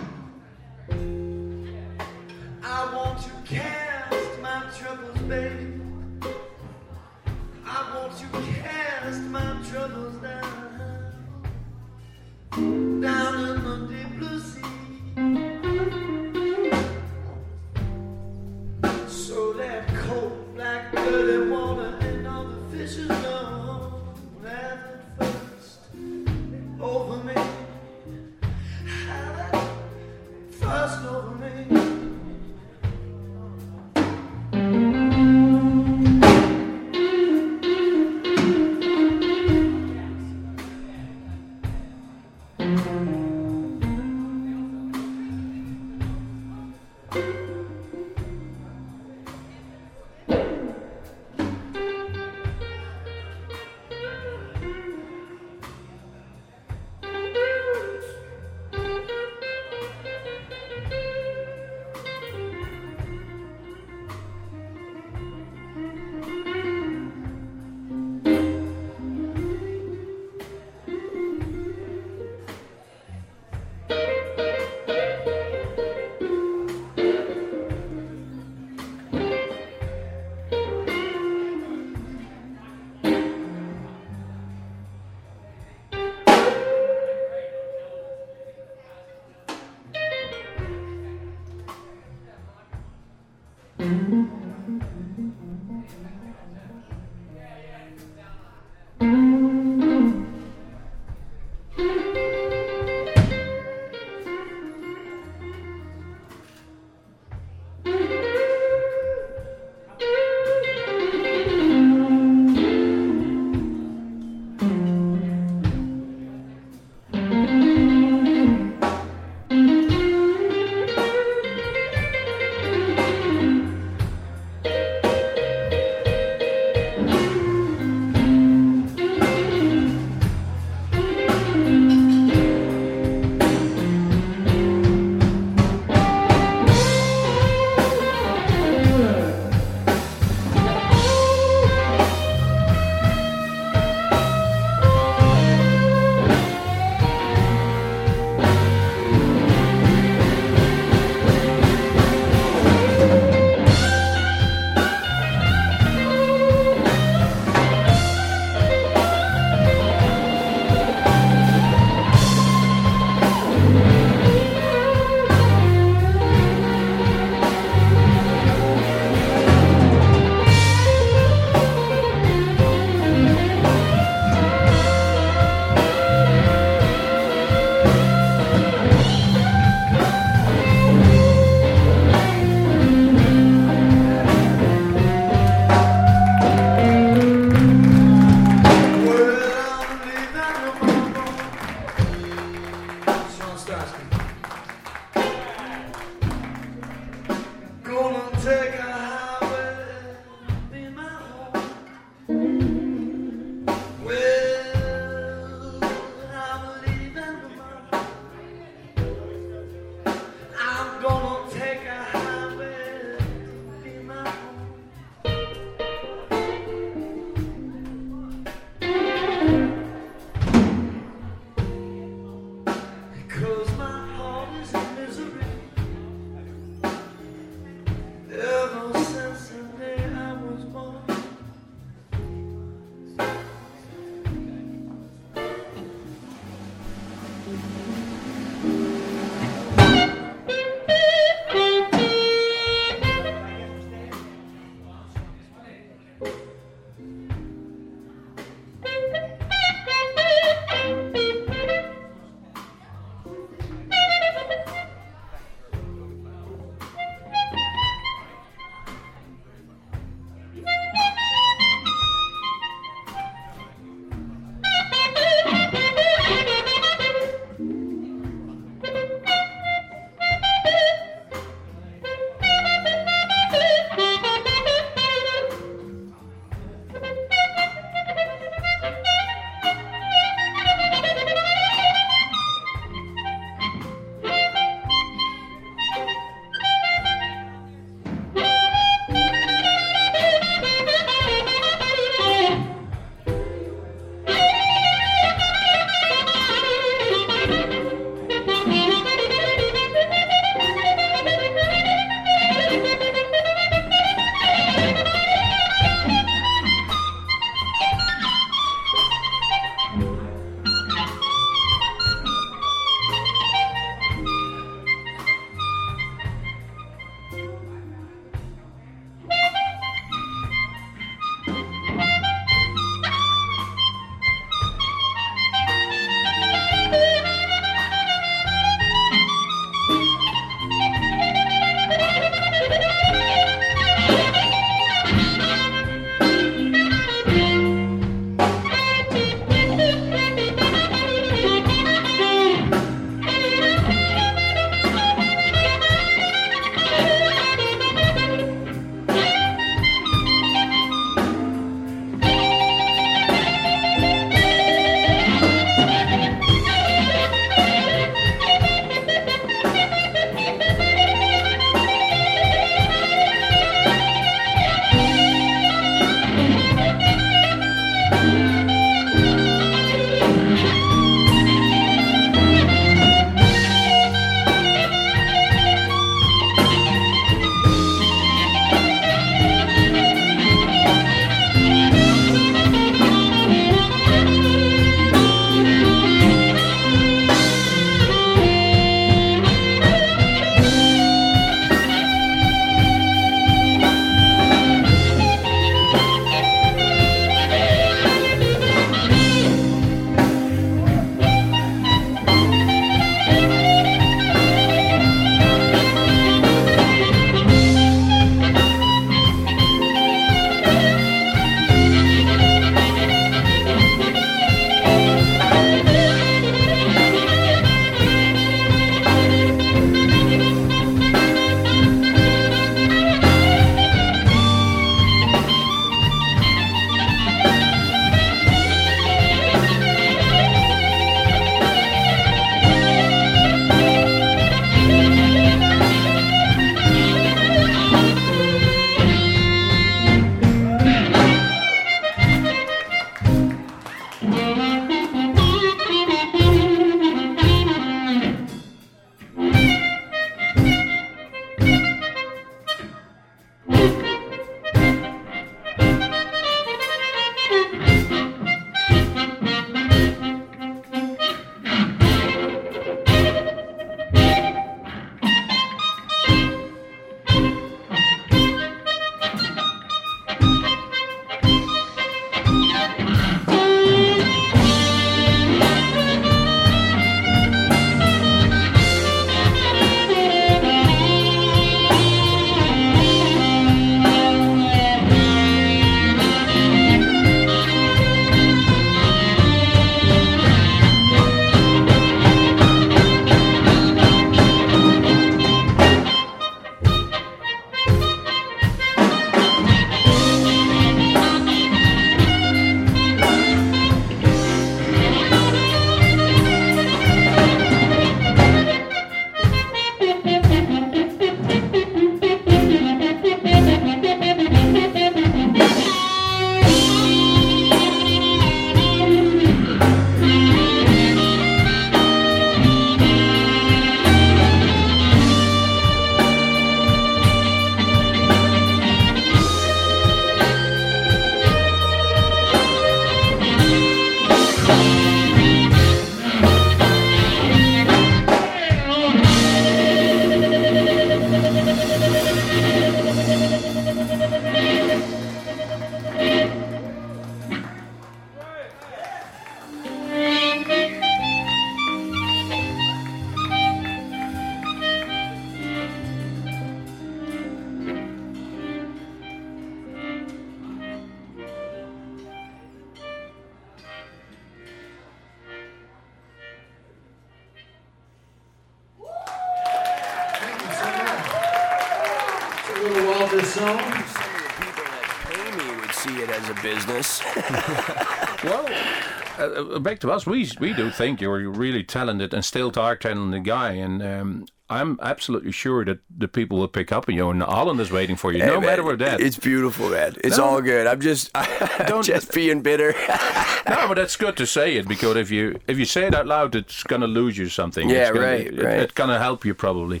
back 579.82 579.98
to 580.00 580.10
us, 580.10 580.26
we 580.26 580.48
we 580.60 580.72
do 580.72 580.90
think 580.90 581.20
you're 581.20 581.50
really 581.50 581.82
talented 581.84 582.32
and 582.34 582.44
still 582.44 582.72
are 582.76 582.96
talented 582.96 583.44
guy, 583.44 583.72
and 583.72 584.02
um, 584.02 584.46
I'm 584.70 584.98
absolutely 585.02 585.52
sure 585.52 585.84
that 585.84 585.98
the 586.18 586.28
people 586.28 586.58
will 586.58 586.68
pick 586.68 586.92
up 586.92 587.08
on 587.08 587.14
you, 587.14 587.28
and 587.30 587.42
Holland 587.42 587.80
is 587.80 587.90
waiting 587.90 588.16
for 588.16 588.32
you, 588.32 588.38
no 588.38 588.58
man, 588.60 588.66
matter 588.70 588.82
what 588.82 588.98
that. 589.00 589.20
It's 589.20 589.38
beautiful, 589.38 589.90
man. 589.90 590.14
It's 590.24 590.38
No. 590.38 590.44
all 590.44 590.62
good. 590.62 590.86
I'm 590.86 591.00
just, 591.00 591.30
I'm 591.34 591.86
Don't- 591.86 592.06
just 592.06 592.32
being 592.32 592.62
bitter. 592.62 592.92
no, 593.68 593.86
but 593.88 593.94
that's 593.96 594.16
good 594.16 594.36
to 594.38 594.46
say 594.46 594.76
it 594.76 594.88
because 594.88 595.16
if 595.16 595.30
you 595.30 595.58
if 595.66 595.78
you 595.78 595.84
say 595.84 596.06
it 596.06 596.14
out 596.14 596.26
loud, 596.26 596.54
it's 596.54 596.82
gonna 596.84 597.06
lose 597.06 597.36
you 597.38 597.48
something. 597.48 597.88
Yeah, 597.90 598.08
It's 598.08 598.10
gonna, 598.12 598.26
right, 598.26 598.46
it- 598.46 598.62
right. 598.62 598.78
It's 598.80 598.94
gonna 598.94 599.18
help 599.18 599.44
you 599.44 599.54
probably. 599.54 600.00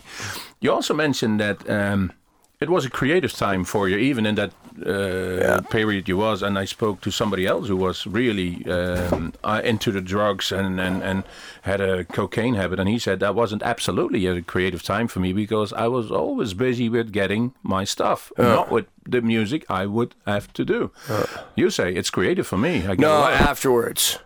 You 0.60 0.72
also 0.72 0.94
mentioned 0.94 1.40
that 1.40 1.68
um, 1.68 2.12
it 2.60 2.68
was 2.70 2.84
a 2.86 2.90
creative 2.90 3.32
time 3.32 3.64
for 3.64 3.88
you, 3.88 3.96
even 3.98 4.26
in 4.26 4.36
that 4.36 4.52
uh, 4.86 5.60
period 5.70 6.08
you 6.08 6.16
was. 6.16 6.42
And 6.42 6.58
I 6.58 6.64
spoke 6.64 7.00
to 7.02 7.10
somebody 7.10 7.46
else 7.46 7.68
who 7.68 7.76
was 7.76 8.06
really 8.06 8.64
um, 8.66 9.32
uh, 9.44 9.60
into 9.64 9.92
the 9.92 10.00
drugs 10.00 10.52
and, 10.52 10.80
and, 10.80 11.02
and 11.02 11.24
had 11.62 11.80
a 11.80 12.04
cocaine 12.04 12.54
habit, 12.54 12.78
and 12.80 12.88
he 12.88 12.98
said 12.98 13.20
that 13.20 13.34
wasn't 13.34 13.62
absolutely 13.62 14.26
a 14.26 14.42
creative 14.42 14.82
time 14.82 15.08
for 15.08 15.20
me 15.20 15.32
because 15.32 15.72
I 15.72 15.88
was 15.88 16.10
always 16.10 16.54
busy 16.54 16.88
with 16.88 17.12
getting 17.12 17.54
my 17.62 17.84
stuff, 17.84 18.32
not 18.38 18.70
with 18.70 18.86
the 19.08 19.20
music 19.20 19.64
I 19.70 19.86
would 19.86 20.14
have 20.26 20.52
to 20.54 20.64
do. 20.64 20.90
You 21.56 21.70
say 21.70 21.92
it's 21.94 22.10
creative 22.10 22.46
for 22.46 22.58
me. 22.58 22.86
I 22.86 22.94
No, 22.94 23.24
afterwards. 23.24 24.18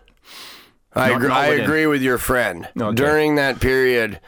I 0.93 1.09
Not- 1.09 1.15
agree, 1.17 1.27
not 1.27 1.37
I 1.37 1.45
agree 1.47 1.85
with 1.85 2.01
your 2.01 2.17
friend. 2.17 2.67
Okay. 2.79 2.95
During 2.95 3.35
that 3.35 3.59
period, 3.59 4.19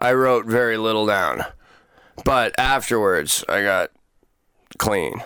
I 0.00 0.12
wrote 0.12 0.46
very 0.46 0.76
little 0.76 1.06
down, 1.06 1.44
but 2.24 2.52
afterwards, 2.58 3.44
I 3.48 3.62
got 3.62 3.90
clean. 4.78 5.22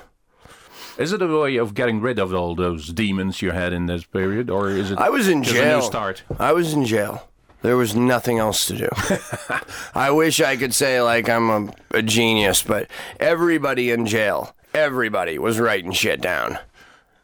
Is 1.00 1.14
it 1.14 1.22
a 1.22 1.26
way 1.26 1.56
of 1.56 1.72
getting 1.72 2.02
rid 2.02 2.18
of 2.18 2.34
all 2.34 2.54
those 2.54 2.88
demons 2.88 3.40
you 3.40 3.52
had 3.52 3.72
in 3.72 3.86
this 3.86 4.04
period, 4.04 4.50
or 4.50 4.68
is 4.68 4.90
it? 4.90 4.98
I 4.98 5.08
was 5.08 5.28
in 5.28 5.42
jail. 5.42 5.78
A 5.78 5.80
new 5.80 5.86
start. 5.86 6.22
I 6.38 6.52
was 6.52 6.74
in 6.74 6.84
jail. 6.84 7.26
There 7.62 7.78
was 7.78 7.94
nothing 7.94 8.36
else 8.36 8.66
to 8.66 8.76
do. 8.76 8.88
I 9.94 10.10
wish 10.10 10.42
I 10.42 10.58
could 10.58 10.74
say 10.74 11.00
like 11.00 11.26
I'm 11.26 11.48
a, 11.48 11.72
a 11.92 12.02
genius, 12.02 12.62
but 12.62 12.90
everybody 13.18 13.90
in 13.90 14.04
jail, 14.04 14.54
everybody 14.74 15.38
was 15.38 15.58
writing 15.58 15.92
shit 15.92 16.20
down. 16.20 16.58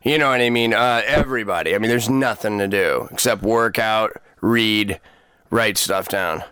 You 0.03 0.17
know 0.17 0.31
what 0.31 0.41
I 0.41 0.49
mean? 0.49 0.73
Uh, 0.73 1.03
everybody. 1.05 1.75
I 1.75 1.79
mean, 1.79 1.91
there's 1.91 2.09
nothing 2.09 2.57
to 2.59 2.69
do 2.69 3.09
except 3.11 3.43
work 3.43 3.79
out, 3.79 4.23
read, 4.41 5.01
write 5.51 5.77
stuff 5.77 6.09
down. 6.09 6.45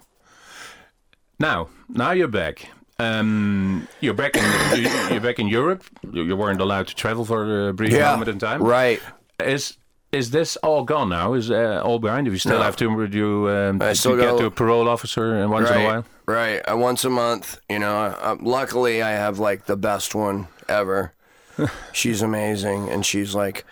Now, 1.38 1.70
now 1.88 2.10
you're 2.10 2.28
back. 2.28 2.68
Um, 2.98 3.88
you're 4.00 4.14
back 4.14 4.36
in 4.36 4.44
you- 4.78 4.88
you're 5.10 5.20
back 5.20 5.38
in 5.38 5.48
Europe. 5.48 5.82
You, 6.12 6.22
you 6.22 6.36
weren't 6.36 6.60
allowed 6.60 6.86
to 6.88 6.94
travel 6.94 7.24
for 7.24 7.68
a 7.68 7.72
brief 7.74 7.92
moment 7.92 8.28
in 8.28 8.38
time. 8.38 8.62
Right. 8.62 9.00
Is 9.40 9.76
is 10.12 10.30
this 10.30 10.56
all 10.58 10.84
gone 10.84 11.08
now? 11.08 11.34
Is 11.34 11.50
uh, 11.50 11.82
all 11.84 11.98
behind? 11.98 12.26
you? 12.26 12.32
you 12.32 12.38
still 12.38 12.58
No. 12.58 12.62
have 12.62 12.76
to 12.76 13.06
do 13.08 13.48
um, 13.50 13.82
I 13.82 13.88
to 13.88 13.94
still 13.96 14.16
get 14.16 14.30
go- 14.30 14.38
to 14.38 14.46
a 14.46 14.50
parole 14.50 14.88
officer 14.88 15.34
and 15.36 15.50
once 15.50 15.68
right. 15.68 15.80
in 15.80 15.82
a 15.82 15.86
while? 15.86 16.04
Right. 16.26 16.60
Uh, 16.70 16.76
once 16.76 17.04
a 17.04 17.10
month. 17.10 17.60
You 17.68 17.80
know. 17.80 17.96
Uh, 17.96 18.36
luckily, 18.40 19.02
I 19.02 19.10
have 19.10 19.40
like 19.40 19.66
the 19.66 19.76
best 19.76 20.14
one 20.14 20.46
ever. 20.68 21.12
she's 21.92 22.22
amazing, 22.22 22.88
and 22.90 23.04
she's 23.04 23.34
like 23.34 23.64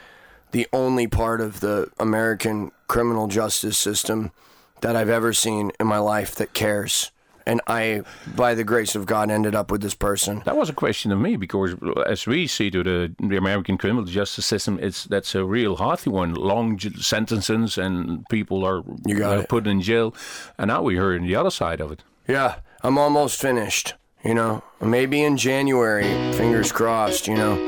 the 0.50 0.66
only 0.72 1.06
part 1.06 1.40
of 1.40 1.60
the 1.60 1.88
American 2.00 2.72
criminal 2.88 3.28
justice 3.28 3.78
system 3.78 4.32
that 4.80 4.96
I've 4.96 5.08
ever 5.08 5.32
seen 5.32 5.70
in 5.78 5.86
my 5.86 5.98
life 5.98 6.34
that 6.34 6.52
cares. 6.54 7.12
And 7.46 7.60
I, 7.66 8.02
by 8.36 8.54
the 8.54 8.64
grace 8.64 8.94
of 8.94 9.06
God, 9.06 9.30
ended 9.30 9.54
up 9.54 9.70
with 9.70 9.82
this 9.82 9.94
person. 9.94 10.42
That 10.44 10.56
was 10.56 10.68
a 10.68 10.72
question 10.74 11.12
of 11.12 11.18
me 11.18 11.36
because, 11.36 11.74
as 12.06 12.26
we 12.26 12.46
see 12.46 12.70
to 12.70 12.82
the, 12.82 13.14
the 13.18 13.36
American 13.36 13.78
criminal 13.78 14.04
justice 14.04 14.46
system, 14.46 14.78
it's 14.80 15.04
that's 15.04 15.34
a 15.34 15.44
real 15.44 15.76
hearty 15.76 16.10
one. 16.10 16.34
Long 16.34 16.76
j- 16.76 16.92
sentences 17.00 17.78
and 17.78 18.24
people 18.28 18.64
are 18.64 18.82
You 19.06 19.18
got 19.18 19.38
uh, 19.38 19.46
put 19.46 19.66
in 19.66 19.80
jail, 19.80 20.14
and 20.58 20.68
now 20.68 20.82
we 20.82 20.96
heard 20.96 21.22
the 21.22 21.36
other 21.36 21.50
side 21.50 21.80
of 21.80 21.90
it. 21.92 22.02
Yeah, 22.28 22.56
I'm 22.82 22.98
almost 22.98 23.40
finished. 23.40 23.94
You 24.24 24.34
know, 24.34 24.62
maybe 24.80 25.24
in 25.24 25.36
January, 25.36 26.04
fingers 26.34 26.70
crossed, 26.70 27.26
you 27.26 27.34
know. 27.34 27.58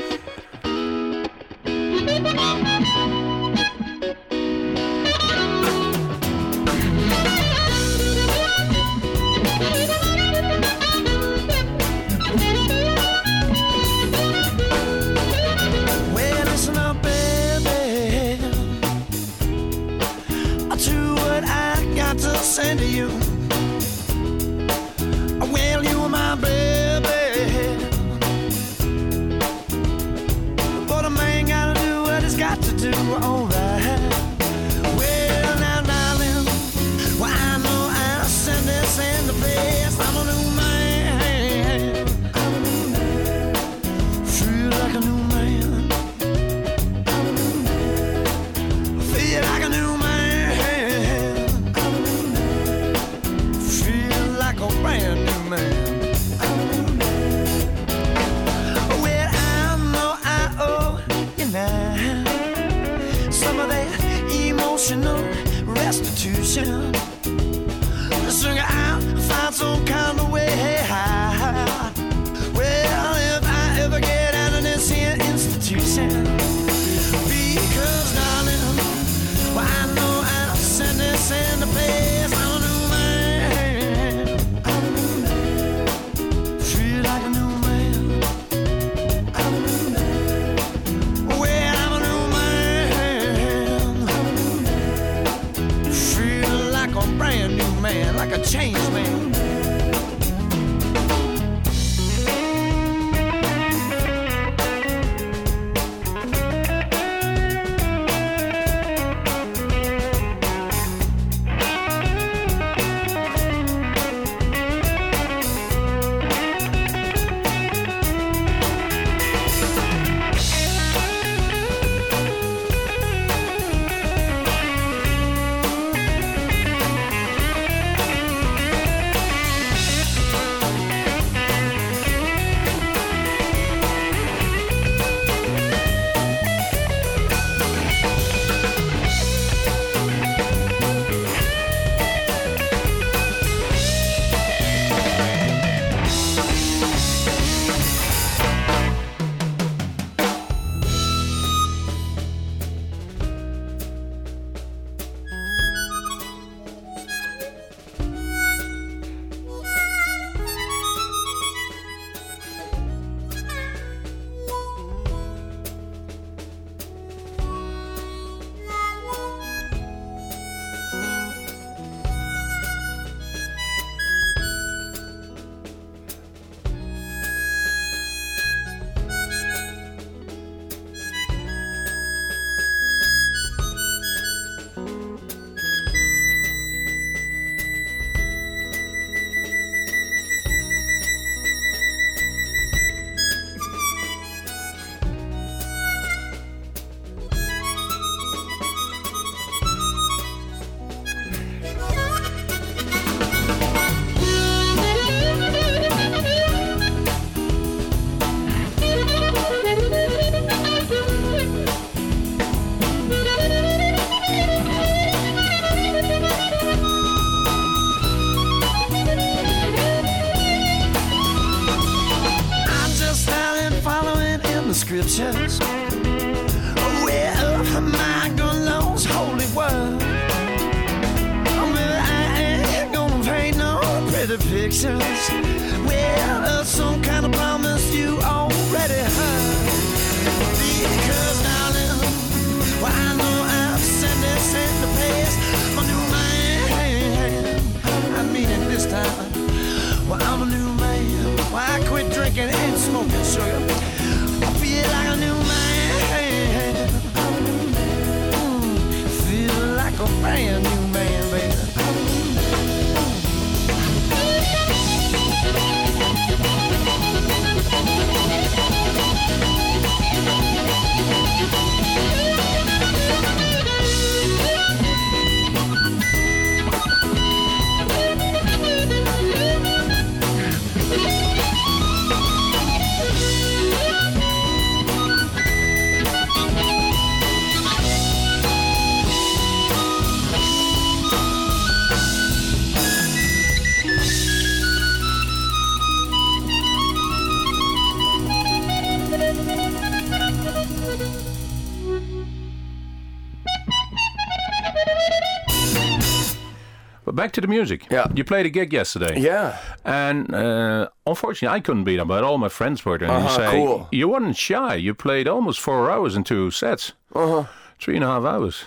The 307.45 307.53
music. 307.57 307.85
Yeah. 307.91 308.07
You 308.15 308.23
played 308.23 308.45
a 308.45 308.49
gig 308.49 308.73
yesterday. 308.73 309.19
Yeah. 309.19 309.57
And 309.83 310.33
uh, 310.33 310.89
unfortunately, 311.05 311.55
I 311.57 311.61
couldn't 311.61 311.83
be 311.85 311.95
there, 311.95 312.05
but 312.05 312.23
all 312.23 312.37
my 312.37 312.49
friends 312.49 312.83
were 312.85 312.97
there. 312.97 313.09
And 313.09 313.23
you 313.23 313.29
Uh-huh, 313.29 313.37
say, 313.51 313.51
cool. 313.51 313.87
You 313.91 314.09
weren't 314.09 314.35
shy. 314.37 314.75
You 314.75 314.93
played 314.93 315.27
almost 315.27 315.59
four 315.59 315.89
hours 315.91 316.15
in 316.15 316.23
two 316.23 316.51
sets. 316.51 316.93
Uh-huh. 317.13 317.43
Three 317.79 317.95
and 317.95 318.03
a 318.03 318.07
half 318.07 318.23
hours. 318.23 318.65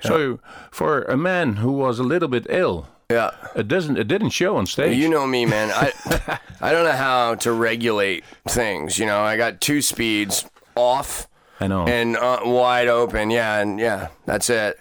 So 0.00 0.38
for 0.70 1.02
a 1.02 1.16
man 1.16 1.56
who 1.56 1.72
was 1.72 1.98
a 1.98 2.04
little 2.04 2.28
bit 2.28 2.46
ill, 2.48 2.86
Yeah. 3.10 3.30
it 3.56 3.66
doesn't. 3.68 3.96
It 3.98 4.06
didn't 4.08 4.30
show 4.30 4.56
on 4.56 4.66
stage. 4.66 4.96
You 4.96 5.08
know 5.08 5.26
me, 5.26 5.44
man. 5.46 5.70
I 5.74 5.92
I 6.60 6.72
don't 6.72 6.84
know 6.84 6.96
how 7.08 7.34
to 7.36 7.50
regulate 7.52 8.22
things. 8.48 8.98
You 8.98 9.06
know, 9.06 9.20
I 9.32 9.36
got 9.36 9.60
two 9.60 9.82
speeds 9.82 10.44
off 10.76 11.26
I 11.60 11.66
know. 11.66 11.84
and 11.86 12.16
uh, 12.16 12.40
wide 12.44 12.86
open. 12.88 13.30
Yeah, 13.30 13.60
and 13.60 13.80
yeah, 13.80 14.08
that's 14.26 14.48
it. 14.50 14.78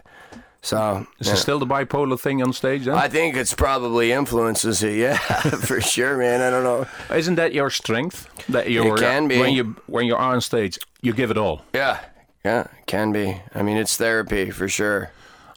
So 0.67 1.07
Is 1.19 1.27
yeah. 1.27 1.33
it 1.33 1.37
still 1.37 1.59
the 1.59 1.65
bipolar 1.65 2.19
thing 2.19 2.43
on 2.43 2.51
stage 2.51 2.83
then? 2.83 2.95
I 2.95 3.07
think 3.07 3.37
it's 3.37 3.53
probably 3.53 4.11
influences 4.11 4.83
it. 4.83 4.97
Yeah, 4.97 5.15
for 5.69 5.79
sure, 5.79 6.17
man. 6.17 6.41
I 6.41 6.49
don't 6.49 6.65
know. 6.65 6.85
Isn't 7.15 7.35
that 7.35 7.53
your 7.53 7.69
strength? 7.69 8.27
That 8.49 8.69
you're, 8.69 8.97
can 8.97 9.29
be. 9.29 9.39
when 9.39 9.53
you 9.53 9.77
when 9.85 10.05
you're 10.05 10.17
on 10.19 10.41
stage, 10.41 10.77
you 11.01 11.13
give 11.13 11.31
it 11.31 11.37
all. 11.37 11.61
Yeah, 11.73 11.99
yeah, 12.43 12.67
can 12.85 13.13
be. 13.13 13.41
I 13.55 13.63
mean, 13.63 13.77
it's 13.77 13.95
therapy 13.95 14.51
for 14.51 14.67
sure. 14.67 15.09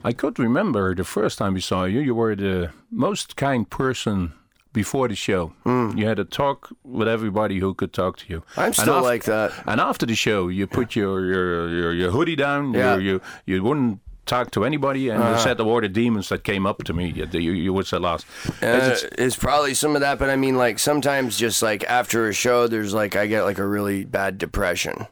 I 0.05 0.13
could 0.13 0.39
remember 0.39 0.95
the 0.95 1.05
first 1.05 1.39
time 1.39 1.55
we 1.55 1.61
saw 1.61 1.87
you. 1.87 1.99
You 1.99 2.15
were 2.15 2.37
the 2.37 2.71
most 2.93 3.35
kind 3.35 3.69
person 3.69 4.33
before 4.73 5.09
the 5.09 5.17
show. 5.17 5.53
Hmm. 5.65 5.99
You 5.99 6.07
had 6.07 6.21
a 6.21 6.25
talk 6.25 6.71
with 6.85 7.09
everybody 7.09 7.59
who 7.59 7.75
could 7.75 7.93
talk 7.93 8.17
to 8.19 8.27
you. 8.29 8.45
I'm 8.57 8.75
still 8.75 8.99
af- 8.99 9.11
like 9.13 9.25
that. 9.25 9.51
And 9.67 9.81
after 9.81 10.07
the 10.07 10.15
show, 10.15 10.47
you 10.47 10.69
put 10.69 10.95
your, 10.95 11.25
your 11.25 11.69
your 11.69 11.93
your 11.95 12.11
hoodie 12.13 12.37
down. 12.37 12.75
Yeah. 12.75 12.97
You 12.97 13.03
you 13.03 13.21
you 13.47 13.63
wouldn't 13.65 13.99
talk 14.31 14.51
to 14.53 14.65
anybody, 14.65 15.11
and 15.11 15.23
you 15.23 15.39
said 15.41 15.59
there 15.59 15.67
were 15.67 15.81
the 15.83 15.89
demons 15.89 16.29
that 16.31 16.45
came 16.45 16.65
up 16.67 16.85
to 16.85 16.93
me. 16.93 17.09
You 17.33 17.53
you, 17.53 17.73
would 17.75 17.87
say 17.87 17.99
last. 17.99 18.25
Uh, 18.63 18.67
It's- 18.67 19.05
it's 19.19 19.37
probably 19.37 19.75
some 19.75 19.95
of 19.97 20.01
that, 20.01 20.19
but 20.19 20.31
I 20.31 20.37
mean, 20.37 20.57
like 20.57 20.79
sometimes 20.79 21.37
just 21.37 21.63
like 21.63 21.85
after 21.85 22.29
a 22.29 22.33
show, 22.33 22.67
there's 22.69 22.95
like 22.95 23.17
I 23.17 23.27
get 23.27 23.43
like 23.43 23.59
a 23.59 23.67
really 23.67 24.05
bad 24.05 24.39
depression, 24.39 25.07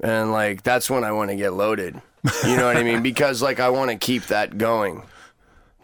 and 0.00 0.32
like 0.32 0.62
that's 0.62 0.88
when 0.90 1.04
I 1.04 1.12
want 1.12 1.30
to 1.30 1.36
get 1.36 1.52
loaded. 1.54 2.00
You 2.46 2.56
know 2.56 2.66
what 2.66 2.76
I 2.76 2.82
mean? 2.82 3.02
Because 3.10 3.42
like 3.42 3.60
I 3.60 3.70
want 3.70 3.90
to 3.90 3.96
keep 3.96 4.24
that 4.26 4.58
going, 4.58 5.02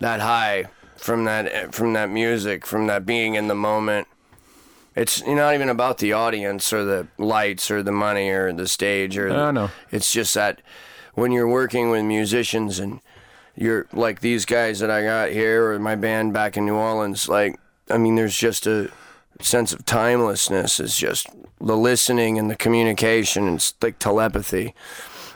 that 0.01 0.21
high 0.21 0.67
from 0.97 1.25
that 1.25 1.75
from 1.75 1.95
that 1.95 2.11
music, 2.11 2.67
from 2.67 2.87
that 2.89 3.05
being 3.07 3.35
in 3.35 3.49
the 3.49 3.55
moment. 3.55 4.07
It's 4.95 5.23
not 5.27 5.53
even 5.55 5.69
about 5.69 5.99
the 5.99 6.15
audience 6.15 6.73
or 6.73 6.83
the 6.83 7.07
lights 7.19 7.71
or 7.71 7.83
the 7.83 7.93
money 7.93 8.31
or 8.31 8.51
the 8.53 8.67
stage 8.67 9.19
or. 9.19 9.29
The, 9.29 9.37
I 9.37 9.51
know. 9.51 9.71
It's 9.91 10.11
just 10.11 10.33
that 10.35 10.63
when 11.17 11.33
you're 11.33 11.49
working 11.49 11.91
with 11.91 12.05
musicians 12.05 12.79
and 12.79 13.01
you're 13.57 13.87
like 13.93 14.21
these 14.21 14.45
guys 14.45 14.79
that 14.81 14.91
I 14.91 15.03
got 15.03 15.31
here 15.33 15.73
or 15.73 15.79
my 15.81 15.97
band 15.97 16.33
back 16.33 16.57
in 16.57 16.65
New 16.67 16.77
Orleans, 16.77 17.29
like 17.29 17.59
I 17.91 17.99
mean, 17.99 18.15
there's 18.15 18.37
just 18.37 18.67
a 18.67 18.91
sense 19.41 19.73
of 19.73 19.85
timelessness. 19.85 20.79
It's 20.81 20.97
just 20.97 21.27
the 21.61 21.77
listening 21.77 22.39
and 22.39 22.49
the 22.51 22.57
communication. 22.57 23.49
It's 23.55 23.75
like 23.83 23.99
telepathy. 23.99 24.75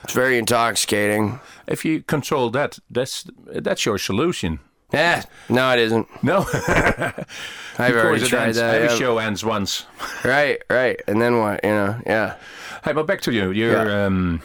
It's 0.05 0.13
very 0.15 0.39
intoxicating. 0.39 1.41
if 1.67 1.85
you 1.85 2.03
control 2.03 2.51
that, 2.51 2.79
that's 2.91 3.25
that's 3.47 3.85
your 3.85 3.99
solution. 3.99 4.61
Yeah, 4.93 5.23
no, 5.49 5.71
it 5.73 5.79
isn't. 5.79 6.09
No, 6.25 6.45
I've 7.79 7.95
already 7.95 8.27
tried 8.27 8.45
ends- 8.47 8.57
that. 8.59 8.75
Every 8.75 8.89
yeah. 8.89 8.97
show 8.97 9.19
ends 9.19 9.45
once. 9.45 9.87
Right, 10.25 10.61
right, 10.69 11.01
and 11.07 11.21
then 11.23 11.39
what? 11.39 11.63
You 11.65 11.71
know, 11.71 12.01
yeah. 12.07 12.35
Hey, 12.85 12.93
but 12.93 13.07
back 13.07 13.21
to 13.23 13.33
you. 13.33 13.51
You're, 13.53 13.87
Yeah. 13.89 14.05
um, 14.07 14.43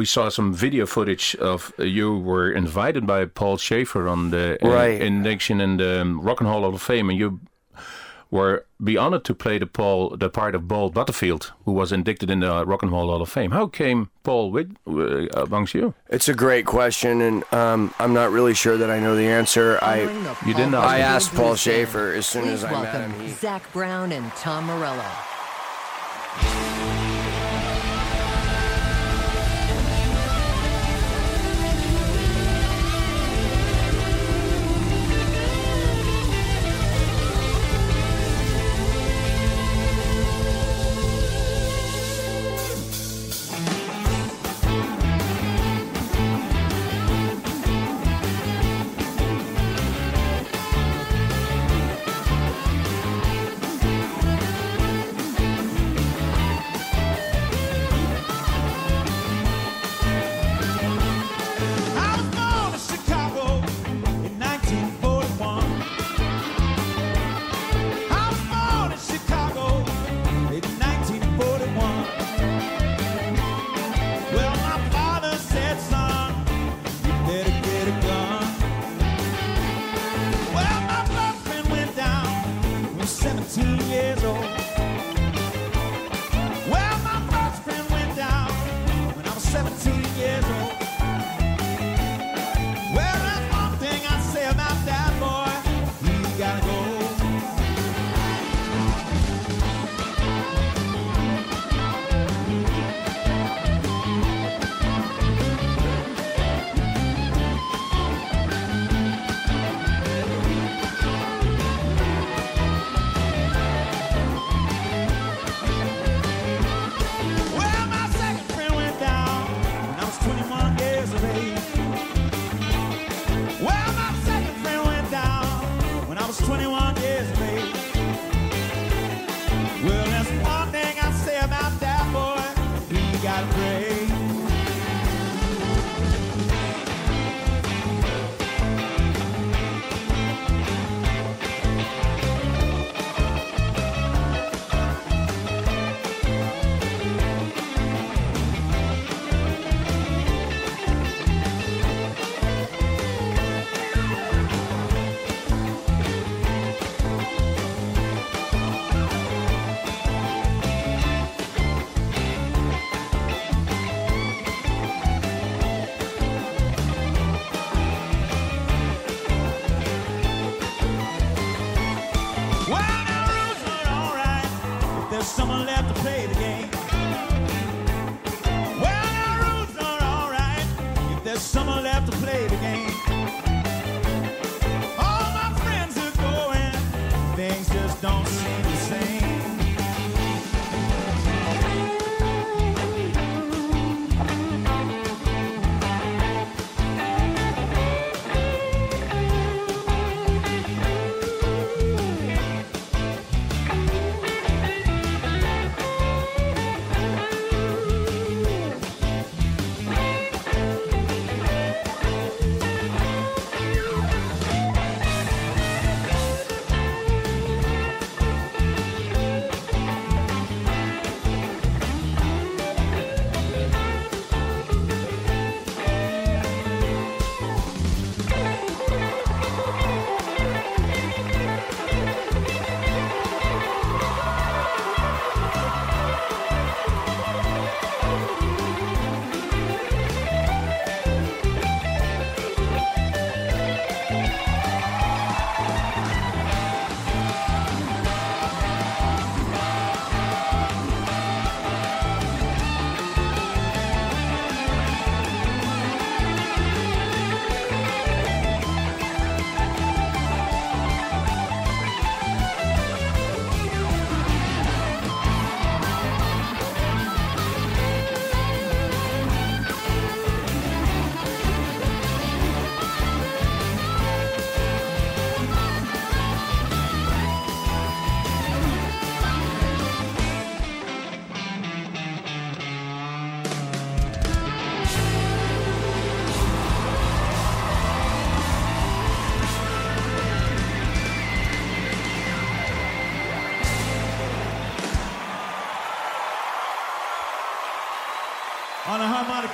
we 0.00 0.06
saw 0.06 0.30
some 0.30 0.54
video 0.54 0.86
footage 0.86 1.36
of 1.40 1.72
uh, 1.78 1.82
you 1.84 2.16
were 2.30 2.50
invited 2.50 3.06
by 3.06 3.26
Paul 3.26 3.58
Shaffer 3.58 4.08
on 4.08 4.30
the 4.30 4.56
uh, 4.64 4.68
Right. 4.68 5.02
induction 5.02 5.60
in 5.60 5.76
the 5.76 6.00
um, 6.00 6.20
Rock 6.26 6.40
and 6.40 6.48
Roll 6.48 6.62
Hall 6.62 6.74
of 6.74 6.80
Fame, 6.80 7.10
and 7.10 7.18
you 7.18 7.38
were 8.30 8.64
be 8.82 8.96
honored 8.96 9.24
to 9.24 9.34
play 9.34 9.58
the 9.58 9.66
Paul 9.66 10.16
the 10.16 10.30
part 10.30 10.54
of 10.54 10.62
Paul 10.66 10.88
Butterfield, 10.90 11.52
who 11.66 11.72
was 11.72 11.92
inducted 11.92 12.30
in 12.30 12.40
the 12.40 12.64
Rock 12.64 12.82
and 12.82 12.90
Roll 12.92 13.08
Hall 13.10 13.20
of 13.20 13.28
Fame. 13.28 13.50
How 13.50 13.66
came 13.66 14.08
Paul 14.22 14.50
with 14.52 14.68
uh, 14.86 15.26
amongst 15.44 15.74
you? 15.74 15.92
It's 16.08 16.28
a 16.30 16.34
great 16.34 16.64
question, 16.64 17.20
and 17.20 17.44
um, 17.52 17.92
I'm 17.98 18.14
not 18.14 18.30
really 18.32 18.54
sure 18.54 18.78
that 18.78 18.88
I 18.96 19.00
know 19.00 19.14
the 19.16 19.28
answer. 19.40 19.78
I 19.82 19.96
You 20.46 20.54
didn't 20.54 20.74
ask 20.74 20.88
I 20.96 20.98
asked 21.00 21.34
Paul 21.34 21.56
Shaffer 21.56 22.14
as 22.18 22.26
soon 22.26 22.44
Please 22.44 22.64
as 22.64 22.64
I 22.64 22.70
met 22.70 22.82
welcome 22.82 23.12
him. 23.12 23.26
He, 23.26 23.32
Zac 23.32 23.70
Brown 23.74 24.12
and 24.12 24.32
Tom 24.36 24.64
Morello. 24.64 25.10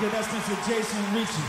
The 0.07 0.13
that's 0.13 0.29
Mr. 0.29 0.69
Jason 0.69 1.15
Ricci. 1.15 1.43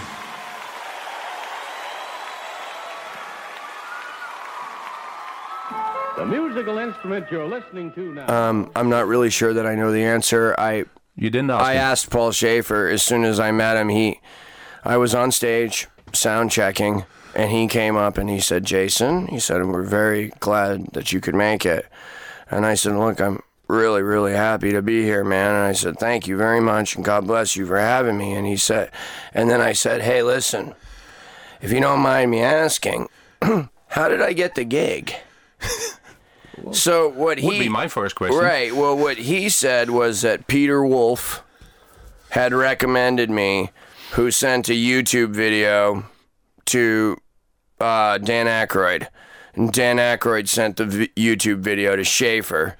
The 6.18 6.26
musical 6.26 6.80
instrument 6.80 7.28
you're 7.30 7.47
listening 7.47 7.91
to 7.91 8.14
now. 8.16 8.28
Um, 8.49 8.72
I'm 8.76 8.89
not 8.89 9.05
really 9.05 9.30
sure 9.30 9.53
that 9.53 9.68
I 9.68 9.76
know 9.76 9.91
the 9.91 10.03
answer. 10.03 10.55
I 10.58 10.86
You 11.16 11.30
didn't 11.30 11.51
ask 11.51 11.64
I 11.64 11.74
him. 11.74 11.82
asked 11.82 12.10
Paul 12.10 12.32
Shaffer 12.32 12.88
as 12.88 13.03
soon 13.03 13.26
as 13.26 13.39
I 13.39 13.51
met 13.51 13.78
him. 13.78 13.89
He, 13.89 14.22
I 14.84 14.97
was 14.97 15.14
on 15.14 15.32
stage 15.32 15.86
sound 16.14 16.49
checking, 16.49 17.05
and 17.36 17.51
he 17.51 17.68
came 17.68 17.95
up 17.95 18.18
and 18.18 18.28
he 18.28 18.39
said, 18.39 18.66
"Jason," 18.66 19.28
he 19.28 19.38
said, 19.39 19.64
"we're 19.66 19.84
very 19.84 20.30
glad 20.39 20.88
that 20.93 21.14
you 21.14 21.22
could 21.22 21.36
make 21.36 21.64
it." 21.64 21.86
And 22.49 22.66
I 22.66 22.74
said, 22.74 22.95
"Look, 22.95 23.22
I'm 23.22 23.43
really, 23.68 24.01
really 24.01 24.34
happy 24.34 24.72
to 24.72 24.82
be 24.82 25.03
here, 25.03 25.24
man." 25.24 25.55
And 25.55 25.63
I 25.63 25.72
said, 25.74 25.99
"Thank 25.99 26.28
you 26.28 26.38
very 26.38 26.59
much, 26.61 26.95
and 26.95 27.05
God 27.05 27.28
bless 27.28 27.55
you 27.55 27.65
for 27.65 27.80
having 27.80 28.18
me." 28.18 28.34
And 28.34 28.45
he 28.47 28.57
said, 28.57 28.91
and 29.34 29.49
then 29.49 29.61
I 29.61 29.74
said, 29.74 30.01
"Hey, 30.01 30.24
listen, 30.24 30.74
if 31.61 31.72
you 31.72 31.80
don't 31.80 31.99
mind 31.99 32.32
me 32.32 32.41
asking, 32.41 33.09
how 33.41 34.07
did 34.09 34.22
I 34.22 34.34
get 34.34 34.55
the 34.55 34.63
gig?" 34.63 35.13
so 36.72 37.09
what 37.09 37.39
he 37.39 37.47
Would 37.47 37.59
be 37.59 37.70
my 37.70 37.88
first 37.88 38.15
question. 38.15 38.38
Right. 38.38 38.76
Well, 38.76 38.97
what 38.97 39.18
he 39.18 39.49
said 39.49 39.89
was 39.89 40.22
that 40.22 40.47
Peter 40.47 40.86
Wolf 40.86 41.43
had 42.30 42.53
recommended 42.53 43.30
me, 43.30 43.70
who 44.11 44.32
sent 44.32 44.70
a 44.70 44.74
YouTube 44.74 45.30
video 45.30 46.05
to 46.65 47.18
uh, 47.80 48.18
Dan 48.18 48.45
Aykroyd. 48.45 49.07
And 49.53 49.72
Dan 49.72 49.97
Aykroyd 49.97 50.47
sent 50.47 50.78
the 50.78 50.86
v- 50.86 51.11
YouTube 51.15 51.59
video 51.59 51.95
to 51.95 52.03
Shaffer, 52.03 52.78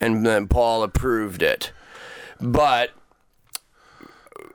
and 0.00 0.24
then 0.24 0.48
Paul 0.48 0.82
approved 0.82 1.42
it. 1.42 1.72
But 2.40 2.90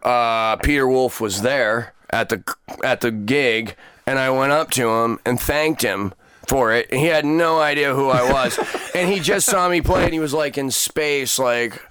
uh, 0.02 0.58
Peter 0.58 0.88
Wolf 0.88 1.20
was 1.20 1.42
there 1.42 1.94
at 2.10 2.30
the 2.30 2.44
at 2.84 3.02
the 3.02 3.12
gig, 3.12 3.76
and 4.06 4.20
I 4.20 4.30
went 4.30 4.52
up 4.52 4.72
to 4.72 4.90
him 4.90 5.20
and 5.26 5.40
thanked 5.40 5.82
him 5.82 6.14
for 6.48 6.74
it. 6.74 6.88
And 6.92 7.00
he 7.00 7.08
had 7.08 7.26
no 7.26 7.60
idea 7.60 7.94
who 7.94 8.10
I 8.10 8.32
was, 8.32 8.60
and 8.96 9.12
he 9.12 9.20
just 9.20 9.48
saw 9.48 9.68
me 9.70 9.82
play, 9.82 10.06
and 10.06 10.14
he 10.14 10.20
was 10.20 10.34
like 10.34 10.58
in 10.58 10.72
space, 10.72 11.40
like 11.40 11.82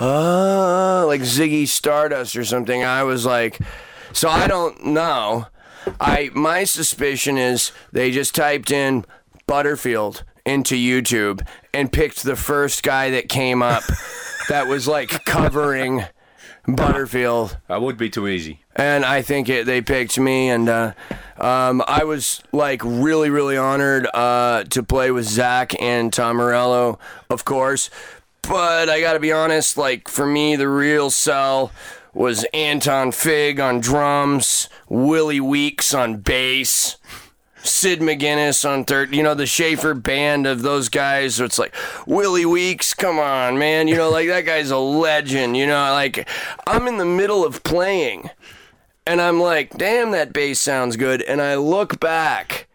uh, 0.00 1.06
like 1.06 1.22
Ziggy 1.22 1.66
Stardust 1.66 2.36
or 2.36 2.44
something. 2.44 2.84
I 2.84 3.02
was 3.04 3.24
like, 3.24 3.58
so 4.12 4.28
I 4.28 4.46
don't 4.46 4.86
know. 4.86 5.46
I 6.00 6.30
my 6.34 6.64
suspicion 6.64 7.38
is 7.38 7.72
they 7.92 8.10
just 8.10 8.34
typed 8.34 8.70
in 8.70 9.04
Butterfield 9.46 10.24
into 10.44 10.74
YouTube 10.76 11.46
and 11.72 11.90
picked 11.92 12.22
the 12.22 12.36
first 12.36 12.82
guy 12.82 13.10
that 13.10 13.28
came 13.28 13.62
up 13.62 13.82
that 14.48 14.66
was 14.66 14.86
like 14.86 15.24
covering 15.24 16.04
Butterfield 16.66 17.58
That 17.68 17.82
would 17.82 17.96
be 17.96 18.08
too 18.08 18.26
easy. 18.26 18.60
and 18.76 19.04
I 19.04 19.22
think 19.22 19.48
it, 19.48 19.66
they 19.66 19.80
picked 19.82 20.18
me, 20.18 20.48
and 20.48 20.68
uh, 20.68 20.92
um, 21.38 21.82
I 21.86 22.04
was 22.04 22.42
like 22.52 22.80
really, 22.84 23.28
really 23.30 23.56
honored 23.56 24.06
uh, 24.14 24.64
to 24.64 24.82
play 24.82 25.10
with 25.10 25.26
Zach 25.26 25.74
and 25.80 26.12
Tom 26.12 26.36
Morello, 26.36 26.98
of 27.28 27.44
course. 27.44 27.90
But 28.42 28.88
I 28.88 29.00
got 29.00 29.14
to 29.14 29.20
be 29.20 29.32
honest, 29.32 29.76
like 29.76 30.08
for 30.08 30.26
me, 30.26 30.56
the 30.56 30.68
real 30.68 31.10
sell 31.10 31.70
was 32.12 32.44
Anton 32.54 33.12
Fig 33.12 33.58
on 33.60 33.80
drums, 33.80 34.68
Willie 34.88 35.40
Weeks 35.40 35.92
on 35.92 36.18
bass. 36.18 36.96
Sid 37.64 38.00
McGinnis 38.00 38.68
on 38.68 38.84
third, 38.84 39.14
you 39.14 39.22
know, 39.22 39.34
the 39.34 39.46
Shaffer 39.46 39.94
band 39.94 40.46
of 40.46 40.62
those 40.62 40.88
guys. 40.88 41.36
So 41.36 41.44
it's 41.44 41.58
like, 41.58 41.74
Willie 42.06 42.46
Weeks, 42.46 42.94
come 42.94 43.18
on, 43.18 43.58
man. 43.58 43.88
You 43.88 43.96
know, 43.96 44.10
like 44.10 44.28
that 44.28 44.42
guy's 44.42 44.70
a 44.70 44.78
legend. 44.78 45.56
You 45.56 45.66
know, 45.66 45.92
like 45.92 46.28
I'm 46.66 46.86
in 46.86 46.98
the 46.98 47.04
middle 47.04 47.44
of 47.44 47.62
playing 47.64 48.30
and 49.06 49.20
I'm 49.20 49.40
like, 49.40 49.76
damn, 49.76 50.12
that 50.12 50.32
bass 50.32 50.60
sounds 50.60 50.96
good. 50.96 51.22
And 51.22 51.40
I 51.40 51.56
look 51.56 52.00
back, 52.00 52.66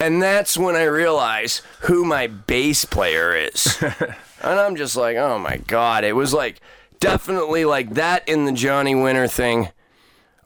and 0.00 0.22
that's 0.22 0.58
when 0.58 0.74
I 0.74 0.84
realize 0.84 1.62
who 1.82 2.04
my 2.04 2.26
bass 2.26 2.84
player 2.84 3.34
is. 3.36 3.78
and 3.82 4.14
I'm 4.42 4.76
just 4.76 4.96
like, 4.96 5.16
oh 5.16 5.38
my 5.38 5.58
God. 5.58 6.04
It 6.04 6.14
was 6.14 6.34
like 6.34 6.60
definitely 6.98 7.64
like 7.64 7.94
that 7.94 8.28
in 8.28 8.44
the 8.44 8.52
Johnny 8.52 8.94
Winter 8.94 9.28
thing 9.28 9.68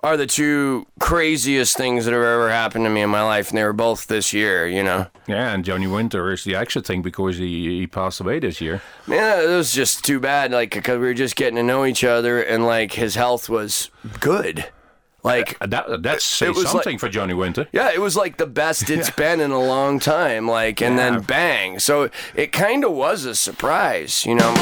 are 0.03 0.17
the 0.17 0.27
two 0.27 0.87
craziest 0.99 1.77
things 1.77 2.05
that 2.07 2.13
have 2.13 2.23
ever 2.23 2.51
happened 2.51 2.85
to 2.87 2.91
me 2.91 3.03
in 3.03 3.11
my 3.11 3.23
life. 3.23 3.51
And 3.51 3.59
they 3.59 3.65
were 3.65 3.73
both 3.75 4.07
this 4.07 4.33
year, 4.33 4.67
you 4.67 4.83
know? 4.83 5.07
Yeah, 5.27 5.53
and 5.53 5.65
Johnny 5.65 5.87
Winter 5.87 6.33
is 6.33 6.45
the 6.45 6.55
extra 6.55 6.81
thing 6.81 7.03
because 7.03 7.37
he, 7.37 7.81
he 7.81 7.87
passed 7.87 8.21
away 8.21 8.39
this 8.39 8.61
year. 8.61 8.81
Man, 9.07 9.45
it 9.45 9.55
was 9.55 9.73
just 9.73 10.05
too 10.05 10.19
bad, 10.19 10.53
like, 10.53 10.71
because 10.73 10.99
we 10.99 11.05
were 11.07 11.15
just 11.15 11.37
getting 11.37 11.57
to 11.57 11.63
know 11.63 11.85
each 11.85 12.03
other, 12.03 12.41
and 12.43 12.65
like 12.65 12.93
his 12.93 13.15
health 13.15 13.49
was 13.51 13.91
good. 14.21 14.67
Like, 15.23 15.59
Uh, 15.61 15.67
That 15.67 16.03
that's 16.03 16.25
say 16.25 16.47
It 16.49 16.57
like- 16.57 16.67
something 16.69 16.97
for 16.97 17.11
Johnny 17.11 17.35
Winter. 17.35 17.69
Yeah, 17.71 17.91
it 17.93 18.01
was 18.01 18.17
like 18.17 18.39
the 18.39 18.47
best 18.47 18.89
it's 18.89 19.11
been 19.11 19.39
in 19.41 19.51
a 19.51 19.61
long 19.61 19.99
time. 20.01 20.49
Like, 20.49 20.81
and 20.81 20.97
Yeah. 20.97 21.11
then 21.11 21.21
bang. 21.21 21.79
So 21.79 22.09
it 22.35 22.53
kind 22.53 22.85
of 22.87 22.93
was 22.93 23.27
a 23.27 23.35
surprise, 23.35 24.25
you 24.25 24.35
know. 24.35 24.55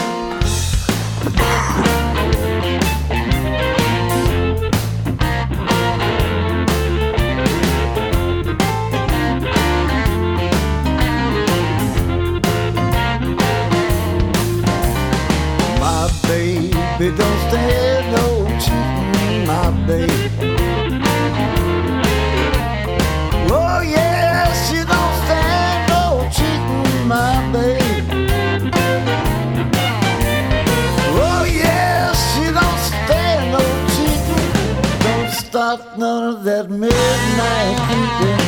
of 36.29 36.45
that 36.45 36.69
midnight 36.69 37.77
creeping, 37.89 38.45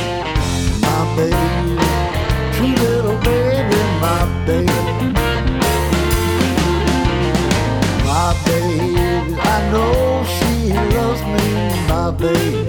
my 0.83 1.01
baby, 1.17 1.77
true 2.53 2.75
little 2.85 3.19
baby, 3.21 3.81
my 4.05 4.23
baby, 4.45 5.13
my 8.05 8.29
baby. 8.45 9.35
I 9.41 9.57
know 9.73 10.25
she 10.37 10.53
loves 10.95 11.23
me, 11.33 11.47
my 11.89 12.11
baby. 12.11 12.69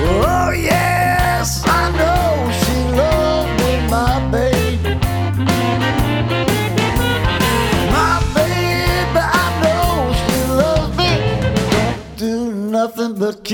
Oh 0.00 0.50
yes, 0.56 1.62
I 1.66 1.90
know. 1.98 2.21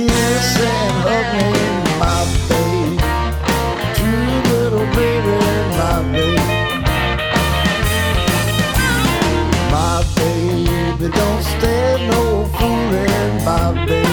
Kiss 0.06 0.60
and 0.60 0.94
hug 1.06 1.28
me, 1.34 1.50
my 1.98 2.22
babe. 2.48 3.00
True 3.96 4.36
little 4.52 4.86
baby, 4.94 5.34
my 5.78 5.96
babe. 6.12 6.46
My 9.72 9.98
baby, 10.14 11.06
don't 11.18 11.42
stand 11.42 12.00
no 12.10 12.22
fooling, 12.56 13.44
my 13.44 13.86
baby. 13.86 14.07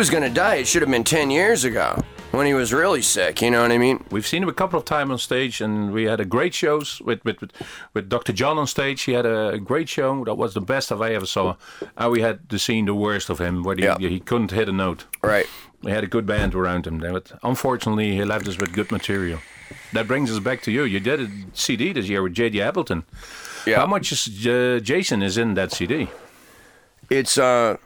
Was 0.00 0.08
going 0.08 0.22
to 0.22 0.30
die, 0.30 0.54
it 0.54 0.66
should 0.66 0.80
have 0.80 0.90
been 0.90 1.04
10 1.04 1.30
years 1.30 1.62
ago 1.64 1.94
when 2.30 2.46
he 2.46 2.54
was 2.54 2.72
really 2.72 3.02
sick. 3.02 3.42
You 3.42 3.50
know 3.50 3.60
what 3.60 3.70
I 3.70 3.76
mean? 3.76 4.02
We've 4.10 4.26
seen 4.26 4.42
him 4.42 4.48
a 4.48 4.52
couple 4.54 4.78
of 4.78 4.86
times 4.86 5.10
on 5.10 5.18
stage, 5.18 5.60
and 5.60 5.92
we 5.92 6.04
had 6.04 6.20
a 6.20 6.24
great 6.24 6.54
shows 6.54 7.02
with 7.02 7.22
with, 7.22 7.38
with, 7.42 7.50
with 7.92 8.08
Dr. 8.08 8.32
John 8.32 8.56
on 8.56 8.66
stage. 8.66 9.02
He 9.02 9.12
had 9.12 9.26
a 9.26 9.58
great 9.58 9.90
show. 9.90 10.24
That 10.24 10.36
was 10.38 10.54
the 10.54 10.62
best 10.62 10.90
of 10.90 11.02
I 11.02 11.10
ever 11.12 11.26
saw. 11.26 11.56
And 11.98 12.10
we 12.12 12.22
had 12.22 12.48
to 12.48 12.58
seen 12.58 12.86
the 12.86 12.94
worst 12.94 13.28
of 13.28 13.38
him, 13.40 13.62
where 13.62 13.76
he, 13.76 13.82
Yeah. 13.82 13.98
he 13.98 14.20
couldn't 14.20 14.52
hit 14.52 14.70
a 14.70 14.72
note. 14.72 15.04
Right. 15.22 15.46
We 15.82 15.90
had 15.90 16.02
a 16.02 16.06
good 16.06 16.24
band 16.24 16.54
around 16.54 16.86
him, 16.86 16.98
but 17.00 17.32
unfortunately, 17.42 18.16
he 18.16 18.24
left 18.24 18.48
us 18.48 18.56
with 18.56 18.72
good 18.72 18.90
material. 18.90 19.38
That 19.92 20.06
brings 20.06 20.30
us 20.32 20.38
back 20.38 20.62
to 20.62 20.70
you. 20.72 20.84
You 20.84 21.00
did 21.00 21.20
a 21.20 21.28
CD 21.52 21.92
this 21.92 22.08
year 22.08 22.22
with 22.22 22.32
JJ 22.34 22.60
Appleton. 22.66 23.04
Yeah. 23.66 23.76
How 23.80 23.86
much 23.86 24.12
is 24.12 24.46
uh, 24.46 24.80
Jason 24.82 25.22
is 25.22 25.36
in 25.36 25.54
that 25.54 25.72
CD? 25.72 26.08
It's 27.10 27.36
uh, 27.36 27.76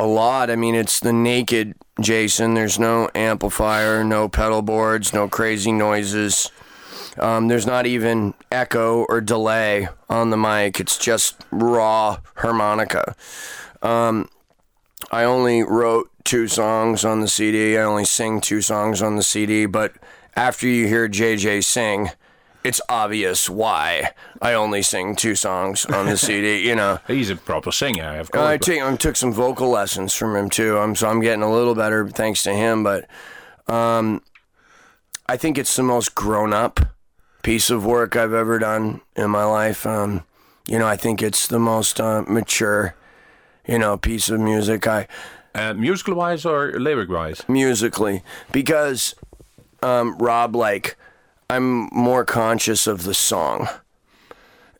a 0.00 0.06
lot. 0.06 0.50
I 0.50 0.56
mean, 0.56 0.74
it's 0.74 0.98
the 0.98 1.12
naked 1.12 1.74
Jason. 2.00 2.54
There's 2.54 2.78
no 2.78 3.10
amplifier, 3.14 4.02
no 4.02 4.28
pedal 4.30 4.62
boards, 4.62 5.12
no 5.12 5.28
crazy 5.28 5.72
noises. 5.72 6.50
Um, 7.18 7.48
there's 7.48 7.66
not 7.66 7.86
even 7.86 8.32
echo 8.50 9.04
or 9.10 9.20
delay 9.20 9.88
on 10.08 10.30
the 10.30 10.38
mic. 10.38 10.80
It's 10.80 10.96
just 10.96 11.44
raw 11.50 12.18
harmonica. 12.36 13.14
Um, 13.82 14.30
I 15.10 15.24
only 15.24 15.62
wrote 15.62 16.10
two 16.24 16.48
songs 16.48 17.04
on 17.04 17.20
the 17.20 17.28
CD. 17.28 17.76
I 17.76 17.82
only 17.82 18.06
sing 18.06 18.40
two 18.40 18.62
songs 18.62 19.02
on 19.02 19.16
the 19.16 19.22
CD. 19.22 19.66
But 19.66 19.92
after 20.34 20.66
you 20.66 20.86
hear 20.86 21.10
JJ 21.10 21.62
sing, 21.62 22.08
it's 22.62 22.80
obvious 22.88 23.48
why 23.48 24.12
I 24.42 24.52
only 24.54 24.82
sing 24.82 25.16
two 25.16 25.34
songs 25.34 25.84
on 25.86 26.06
the 26.06 26.16
CD. 26.16 26.66
You 26.66 26.74
know. 26.74 26.98
He's 27.06 27.30
a 27.30 27.36
proper 27.36 27.72
singer, 27.72 28.18
of 28.18 28.30
course. 28.30 28.42
I 28.42 28.56
but- 28.56 28.64
took 28.66 28.82
I 28.82 28.96
took 28.96 29.16
some 29.16 29.32
vocal 29.32 29.68
lessons 29.70 30.14
from 30.14 30.36
him 30.36 30.50
too. 30.50 30.78
I'm 30.78 30.94
so 30.94 31.08
I'm 31.08 31.20
getting 31.20 31.42
a 31.42 31.52
little 31.52 31.74
better 31.74 32.08
thanks 32.08 32.42
to 32.44 32.52
him. 32.52 32.82
But 32.82 33.06
um, 33.66 34.22
I 35.26 35.36
think 35.36 35.58
it's 35.58 35.76
the 35.76 35.82
most 35.82 36.14
grown 36.14 36.52
up 36.52 36.80
piece 37.42 37.70
of 37.70 37.86
work 37.86 38.16
I've 38.16 38.34
ever 38.34 38.58
done 38.58 39.00
in 39.16 39.30
my 39.30 39.44
life. 39.44 39.86
Um, 39.86 40.24
you 40.66 40.78
know, 40.78 40.86
I 40.86 40.96
think 40.96 41.22
it's 41.22 41.46
the 41.46 41.58
most 41.58 42.00
uh, 42.00 42.22
mature, 42.28 42.94
you 43.66 43.78
know, 43.78 43.96
piece 43.96 44.28
of 44.28 44.40
music 44.40 44.86
I 44.86 45.08
uh, 45.54 45.74
musical 45.74 46.14
wise 46.14 46.44
or 46.44 46.78
lyric 46.78 47.08
wise? 47.08 47.42
musically 47.48 48.22
because 48.52 49.14
um, 49.82 50.16
Rob, 50.18 50.54
like, 50.54 50.96
I'm 51.50 51.88
more 51.90 52.24
conscious 52.24 52.86
of 52.86 53.02
the 53.02 53.12
song, 53.12 53.68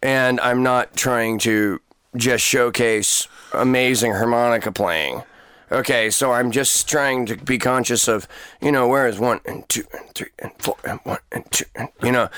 and 0.00 0.38
I'm 0.40 0.62
not 0.62 0.96
trying 0.96 1.40
to 1.40 1.80
just 2.16 2.44
showcase 2.44 3.26
amazing 3.52 4.12
harmonica 4.12 4.70
playing. 4.70 5.24
Okay, 5.72 6.10
so 6.10 6.30
I'm 6.30 6.52
just 6.52 6.88
trying 6.88 7.26
to 7.26 7.36
be 7.36 7.58
conscious 7.58 8.06
of, 8.06 8.28
you 8.60 8.70
know, 8.70 8.86
where 8.86 9.08
is 9.08 9.18
one 9.18 9.40
and 9.44 9.68
two 9.68 9.84
and 9.92 10.14
three 10.14 10.30
and 10.38 10.52
four 10.60 10.76
and 10.84 11.00
one 11.02 11.18
and 11.32 11.44
two 11.50 11.64
and, 11.74 11.88
you 12.04 12.12
know, 12.12 12.28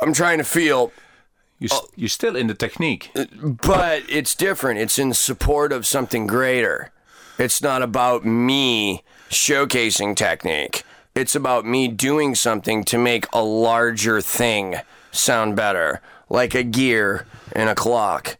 I'm 0.00 0.14
trying 0.14 0.38
to 0.38 0.44
feel, 0.44 0.90
You, 1.58 1.68
s 1.70 1.72
uh, 1.72 1.86
you're 1.96 2.08
still 2.20 2.36
in 2.36 2.46
the 2.46 2.54
technique. 2.54 3.10
Uh, 3.14 3.26
but 3.44 4.02
it's 4.08 4.34
different. 4.34 4.80
It's 4.80 4.98
in 4.98 5.12
support 5.12 5.72
of 5.72 5.86
something 5.86 6.26
greater. 6.26 6.90
It's 7.38 7.60
not 7.62 7.82
about 7.82 8.24
me 8.24 9.04
showcasing 9.28 10.16
technique. 10.16 10.82
It's 11.20 11.34
about 11.34 11.66
me 11.66 11.86
doing 11.86 12.34
something 12.34 12.82
to 12.84 12.96
make 12.96 13.26
a 13.34 13.42
larger 13.42 14.22
thing 14.22 14.76
sound 15.12 15.54
better, 15.54 16.00
like 16.30 16.54
a 16.54 16.62
gear 16.62 17.26
in 17.54 17.68
a 17.68 17.74
clock. 17.74 18.38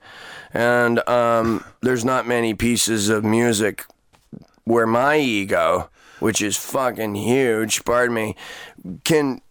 And 0.55 1.07
um, 1.07 1.63
there's 1.83 2.07
not 2.07 2.27
many 2.27 2.55
pieces 2.55 3.11
of 3.11 3.23
music 3.23 3.85
where 4.65 4.87
my 4.87 5.19
ego, 5.19 5.91
which 6.21 6.41
is 6.41 6.57
fucking 6.57 7.17
huge, 7.17 7.85
pardon 7.85 8.15
me, 8.15 8.35
can 9.05 9.43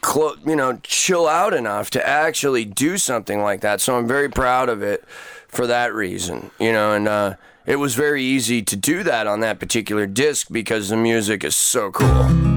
clo- 0.00 0.36
you 0.46 0.54
know 0.54 0.78
chill 0.84 1.26
out 1.26 1.52
enough 1.52 1.90
to 1.90 2.08
actually 2.08 2.64
do 2.64 2.98
something 2.98 3.40
like 3.40 3.62
that. 3.62 3.80
So 3.80 3.98
I'm 3.98 4.06
very 4.06 4.28
proud 4.28 4.68
of 4.68 4.80
it 4.80 5.04
for 5.48 5.66
that 5.66 5.92
reason, 5.92 6.52
you 6.60 6.70
know, 6.70 6.92
and 6.92 7.08
uh, 7.08 7.34
it 7.66 7.80
was 7.80 7.96
very 7.96 8.22
easy 8.22 8.62
to 8.62 8.76
do 8.76 9.02
that 9.02 9.26
on 9.26 9.40
that 9.40 9.58
particular 9.58 10.06
disc 10.06 10.46
because 10.52 10.88
the 10.88 10.96
music 10.96 11.42
is 11.42 11.56
so 11.56 11.90
cool. 11.90 12.49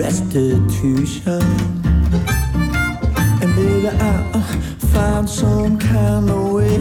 Restitution. 0.00 1.42
And 3.42 3.50
baby, 3.54 3.88
I'll 3.88 4.36
uh, 4.36 4.42
find 4.94 5.28
some 5.28 5.78
kind 5.78 6.30
of 6.30 6.52
way. 6.52 6.76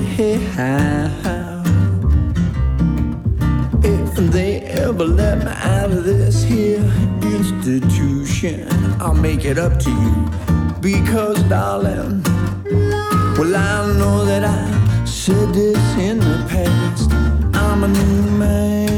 If 3.83 4.15
they 4.31 4.61
ever 4.61 5.05
let 5.05 5.39
me 5.39 5.51
out 5.51 5.91
of 5.91 6.03
this 6.05 6.43
here 6.43 6.83
institution, 7.21 8.67
I'll 9.01 9.13
make 9.13 9.43
it 9.43 9.57
up 9.57 9.79
to 9.79 9.89
you. 9.89 10.15
Because, 10.81 11.41
darling, 11.43 12.23
well, 13.37 13.55
I 13.55 13.97
know 13.99 14.25
that 14.25 14.43
I 14.45 15.05
said 15.05 15.53
this 15.53 15.83
in 15.97 16.19
the 16.19 16.37
past. 16.49 17.11
I'm 17.53 17.83
a 17.83 17.87
new 17.87 18.31
man. 18.39 18.88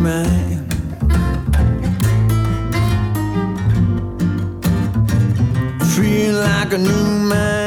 Man. 0.00 0.66
Feel 5.94 6.34
like 6.34 6.72
a 6.72 6.78
new 6.78 7.28
man. 7.28 7.59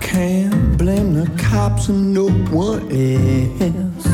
Can't 0.00 0.76
blame 0.78 1.14
the 1.14 1.30
cops 1.36 1.88
and 1.88 2.14
no 2.14 2.28
one 2.50 2.82
else. 2.90 4.06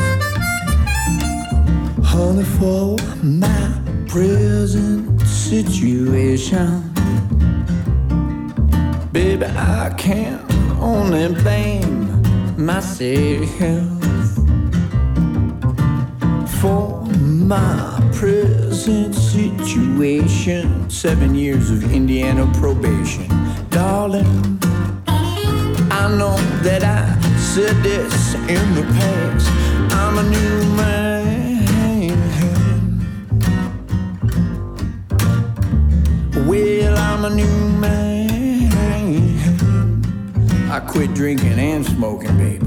Honey, 2.05 2.45
for 2.45 2.97
my 3.23 3.83
present 4.09 5.21
situation. 5.23 6.83
Baby, 9.13 9.47
I 9.47 9.95
can 9.97 10.45
only 10.81 11.29
blame 11.43 12.07
myself 12.57 13.51
for 16.61 17.03
my 17.07 18.01
present 18.13 19.15
situation. 19.15 20.89
Seven 20.91 21.35
years 21.35 21.71
of 21.71 21.93
Indiana 21.93 22.51
probation. 22.55 23.29
Darling, 23.71 24.59
I 26.07 26.09
know 26.17 26.37
that 26.63 26.85
I 26.85 27.19
said 27.37 27.83
this 27.83 28.35
in 28.35 28.75
the 28.77 28.83
past. 28.95 29.49
I'm 29.93 30.19
a 30.19 30.23
new 30.23 30.65
man. 30.77 31.67
Well, 36.47 36.97
I'm 36.97 37.25
a 37.25 37.31
new 37.31 37.59
man. 37.81 38.71
I 40.71 40.79
quit 40.79 41.13
drinking 41.13 41.59
and 41.59 41.85
smoking, 41.85 42.39
baby. 42.39 42.66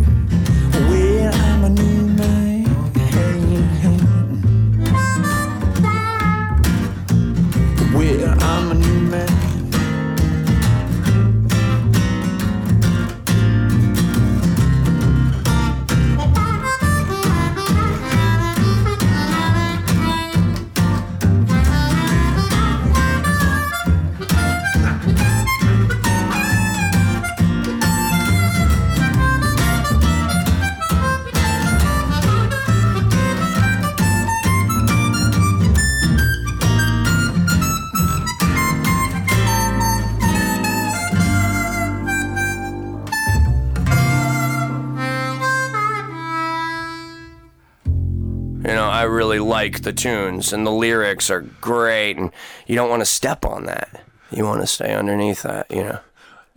Really 49.30 49.48
like 49.48 49.82
the 49.84 49.94
tunes 49.94 50.54
and 50.54 50.66
the 50.66 50.72
lyrics 50.72 51.30
are 51.30 51.42
great, 51.62 52.18
and 52.18 52.32
you 52.66 52.74
don't 52.74 52.90
want 52.90 53.02
to 53.02 53.06
step 53.06 53.46
on 53.46 53.66
that. 53.66 54.02
You 54.32 54.44
want 54.44 54.62
to 54.62 54.66
stay 54.66 54.96
underneath 54.96 55.44
that, 55.44 55.70
you 55.70 55.84
know. 55.84 56.00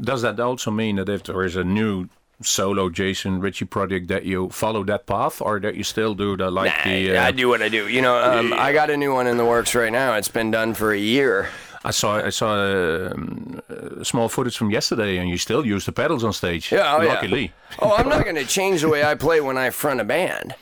Does 0.00 0.22
that 0.22 0.40
also 0.40 0.70
mean 0.70 0.96
that 0.96 1.10
if 1.10 1.22
there 1.24 1.42
is 1.42 1.54
a 1.54 1.64
new 1.64 2.08
solo 2.40 2.88
Jason 2.88 3.40
Ricci 3.40 3.66
project 3.66 4.08
that 4.08 4.24
you 4.24 4.48
follow 4.48 4.84
that 4.84 5.04
path 5.04 5.42
or 5.42 5.60
that 5.60 5.74
you 5.74 5.84
still 5.84 6.14
do 6.14 6.34
the 6.34 6.50
like 6.50 6.72
Nah, 6.86 6.90
the 6.90 7.16
uh, 7.18 7.24
I 7.24 7.30
do 7.30 7.46
what 7.50 7.60
I 7.60 7.68
do. 7.68 7.88
You 7.88 8.00
know, 8.00 8.16
um, 8.16 8.54
I 8.54 8.72
got 8.72 8.88
a 8.88 8.96
new 8.96 9.12
one 9.12 9.26
in 9.26 9.36
the 9.36 9.44
works 9.44 9.74
right 9.74 9.92
now. 9.92 10.14
It's 10.14 10.28
been 10.28 10.50
done 10.50 10.72
for 10.72 10.92
a 10.92 10.98
year. 10.98 11.50
I 11.84 11.90
saw 11.90 12.24
I 12.24 12.30
saw 12.30 12.54
um, 12.54 13.60
uh, 13.68 14.02
small 14.02 14.30
footage 14.30 14.56
from 14.56 14.70
yesterday 14.70 15.18
and 15.18 15.28
you 15.28 15.36
still 15.36 15.66
use 15.66 15.84
the 15.84 15.92
pedals 15.92 16.24
on 16.24 16.32
stage. 16.32 16.72
Yeah, 16.72 16.96
oh, 16.96 17.02
yeah. 17.02 17.08
luckily. 17.12 17.52
Oh, 17.80 17.94
I'm 17.94 18.08
not 18.08 18.24
going 18.24 18.36
to 18.36 18.46
change 18.46 18.80
the 18.80 18.88
way 18.88 19.04
I 19.04 19.14
play 19.14 19.42
when 19.42 19.58
I 19.58 19.68
front 19.68 20.00
a 20.00 20.04
band, 20.04 20.54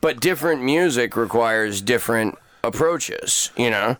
but 0.00 0.20
different 0.20 0.62
music 0.62 1.16
requires 1.16 1.80
different 1.82 2.38
approaches. 2.62 3.50
You 3.56 3.70
know, 3.70 3.96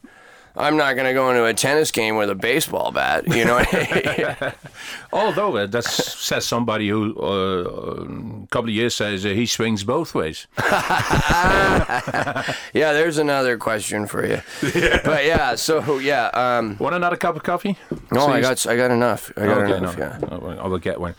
I'm 0.56 0.76
not 0.76 0.94
going 0.94 1.06
to 1.06 1.12
go 1.12 1.28
into 1.30 1.44
a 1.44 1.52
tennis 1.54 1.90
game 1.90 2.16
with 2.16 2.30
a 2.30 2.34
baseball 2.34 2.90
bat. 2.90 3.26
You 3.28 3.44
know, 3.44 3.58
Although 5.12 5.56
uh, 5.56 5.66
that 5.66 5.84
says 5.84 6.46
somebody 6.46 6.88
who 6.88 7.14
uh, 7.20 8.44
a 8.44 8.46
couple 8.48 8.68
of 8.70 8.74
years 8.74 8.94
says 8.94 9.24
uh, 9.24 9.28
he 9.30 9.46
swings 9.46 9.84
both 9.84 10.14
ways. 10.14 10.46
yeah. 12.72 12.92
There's 12.92 13.18
another 13.18 13.58
question 13.58 14.06
for 14.06 14.26
you. 14.26 14.40
But 15.04 15.24
yeah, 15.24 15.56
so 15.56 15.98
yeah. 15.98 16.30
Um, 16.32 16.76
Want 16.78 16.94
another 16.94 17.16
cup 17.16 17.36
of 17.36 17.42
coffee? 17.42 17.76
no, 18.10 18.26
I 18.26 18.40
got 18.40 18.66
I 18.66 18.76
got 18.76 18.90
enough. 18.90 19.30
I 19.36 19.46
got 19.46 19.58
Oké, 19.58 19.76
enough. 19.76 19.96
nou, 19.96 20.00
Yeah. 20.00 20.62
I 20.62 20.66
will 20.68 20.78
get 20.80 21.00
one. 21.00 21.14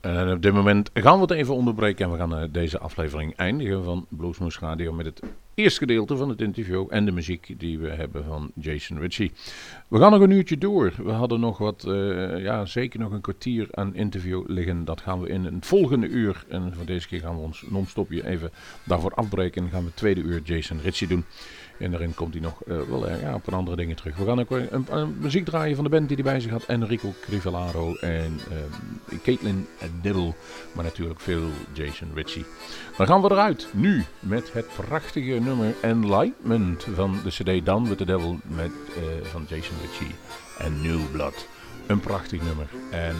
En 0.00 0.32
op 0.32 0.42
dit 0.42 0.52
moment 0.52 0.90
gaan 0.94 1.14
we 1.14 1.20
het 1.20 1.30
even 1.30 1.54
onderbreken 1.54 2.04
en 2.04 2.12
we 2.12 2.18
gaan 2.18 2.36
eh, 2.36 2.48
deze 2.50 2.78
aflevering 2.78 3.36
eindigen 3.36 3.84
van 3.84 4.06
Bluesmoose 4.08 4.60
Radio 4.60 4.92
met 4.92 5.06
het 5.06 5.22
eerste 5.54 5.78
gedeelte 5.78 6.16
van 6.16 6.28
het 6.28 6.40
interview 6.40 6.86
en 6.88 7.04
de 7.04 7.12
muziek 7.12 7.54
die 7.58 7.78
we 7.78 7.88
hebben 7.88 8.24
van 8.24 8.50
Jason 8.54 8.98
Ritchie. 8.98 9.32
We 9.88 9.98
gaan 9.98 10.10
nog 10.10 10.20
een 10.20 10.30
uurtje 10.30 10.58
door. 10.58 10.92
We 10.96 11.10
hadden 11.10 11.40
nog 11.40 11.58
wat, 11.58 11.84
eh, 11.84 12.42
ja 12.42 12.64
zeker 12.64 13.00
nog 13.00 13.12
een 13.12 13.20
kwartier 13.20 13.68
aan 13.70 13.94
interview 13.94 14.44
liggen. 14.46 14.84
Dat 14.84 15.00
gaan 15.00 15.20
we 15.20 15.28
in 15.28 15.44
het 15.44 15.66
volgende 15.66 16.06
uur, 16.06 16.44
en 16.48 16.74
voor 16.74 16.86
deze 16.86 17.08
keer 17.08 17.20
gaan 17.20 17.34
we 17.34 17.42
ons 17.42 17.64
non-stopje 17.68 18.26
even 18.26 18.50
daarvoor 18.84 19.14
afbreken 19.14 19.64
en 19.64 19.70
gaan 19.70 19.80
we 19.80 19.86
het 19.86 19.96
tweede 19.96 20.20
uur 20.20 20.40
Jason 20.44 20.80
Ritchie 20.80 21.08
doen. 21.08 21.24
En 21.78 21.90
daarin 21.90 22.14
komt 22.14 22.34
hij 22.34 22.42
nog 22.42 22.62
eh, 22.66 22.76
wel 22.88 23.08
eh, 23.08 23.20
ja, 23.20 23.34
op 23.34 23.46
een 23.46 23.54
andere 23.54 23.76
dingen 23.76 23.96
terug. 23.96 24.16
We 24.16 24.24
gaan 24.24 24.40
ook 24.40 24.48
weer 24.48 24.66
een, 24.70 24.86
een 24.90 25.16
muziek 25.18 25.44
draaien 25.44 25.74
van 25.74 25.84
de 25.84 25.90
band 25.90 26.08
die 26.08 26.16
hij 26.16 26.32
bij 26.32 26.40
zich 26.40 26.50
had. 26.50 26.64
Enrico 26.64 27.14
Crivellaro 27.20 27.94
en 27.94 28.38
ehm 28.50 29.18
Caitlin 29.22 29.66
Diddle. 30.02 30.34
Maar 30.72 30.84
natuurlijk 30.84 31.20
veel 31.20 31.48
Jason 31.72 32.10
Ritchie. 32.14 32.44
Dan 32.96 33.06
gaan 33.06 33.22
we 33.22 33.30
eruit 33.30 33.68
nu 33.72 34.04
met 34.20 34.52
het 34.52 34.66
prachtige 34.76 35.30
nummer 35.30 35.74
Enlightenment 35.80 36.86
van 36.94 37.20
de 37.24 37.30
CD 37.30 37.66
Dan 37.66 37.88
with 37.88 37.98
the 37.98 38.04
Devil 38.04 38.38
met, 38.42 38.70
eh, 38.96 39.02
van 39.22 39.46
Jason 39.48 39.76
Ritchie 39.80 40.14
en 40.58 40.82
New 40.82 41.00
Blood. 41.12 41.46
Een 41.86 42.00
prachtig 42.00 42.42
nummer. 42.42 42.66
En 42.90 43.16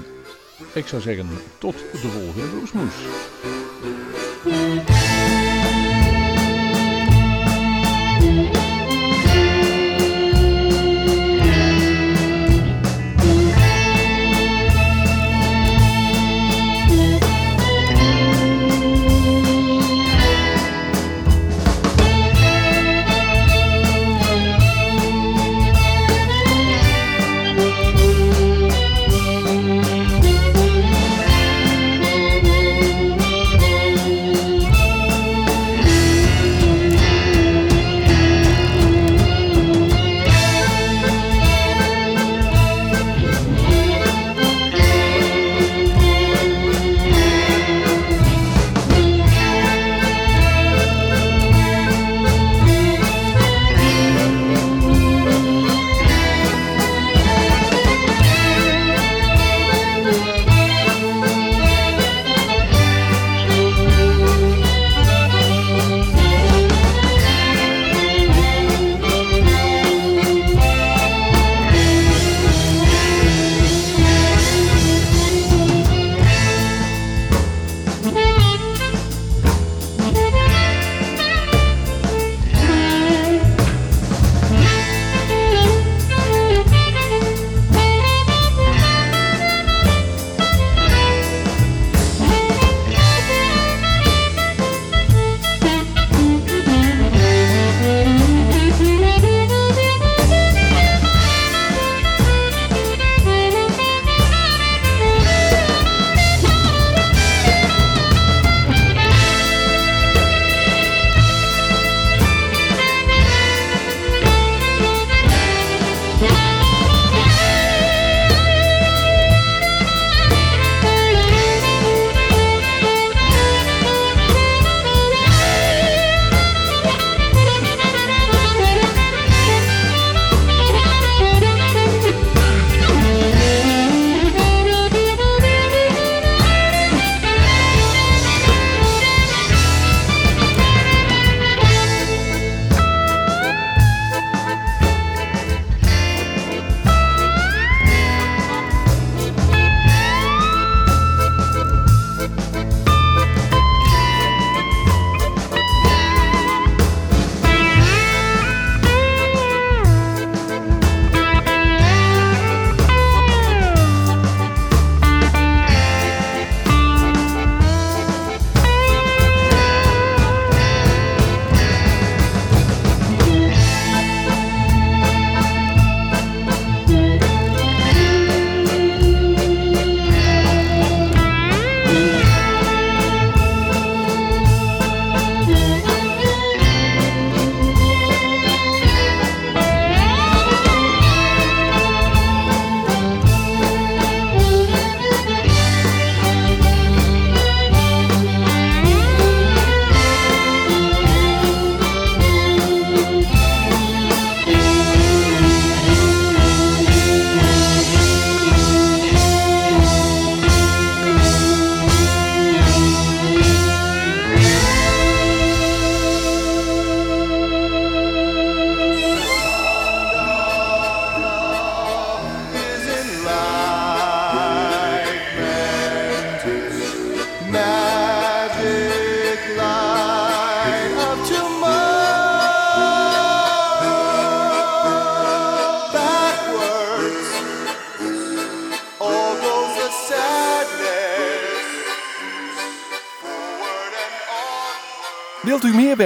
ik 0.72 0.86
zou 0.86 1.02
zeggen 1.02 1.28
tot 1.58 1.74
de 1.92 2.08
volgende 2.08 2.46
Bluesmoes. 2.46 2.94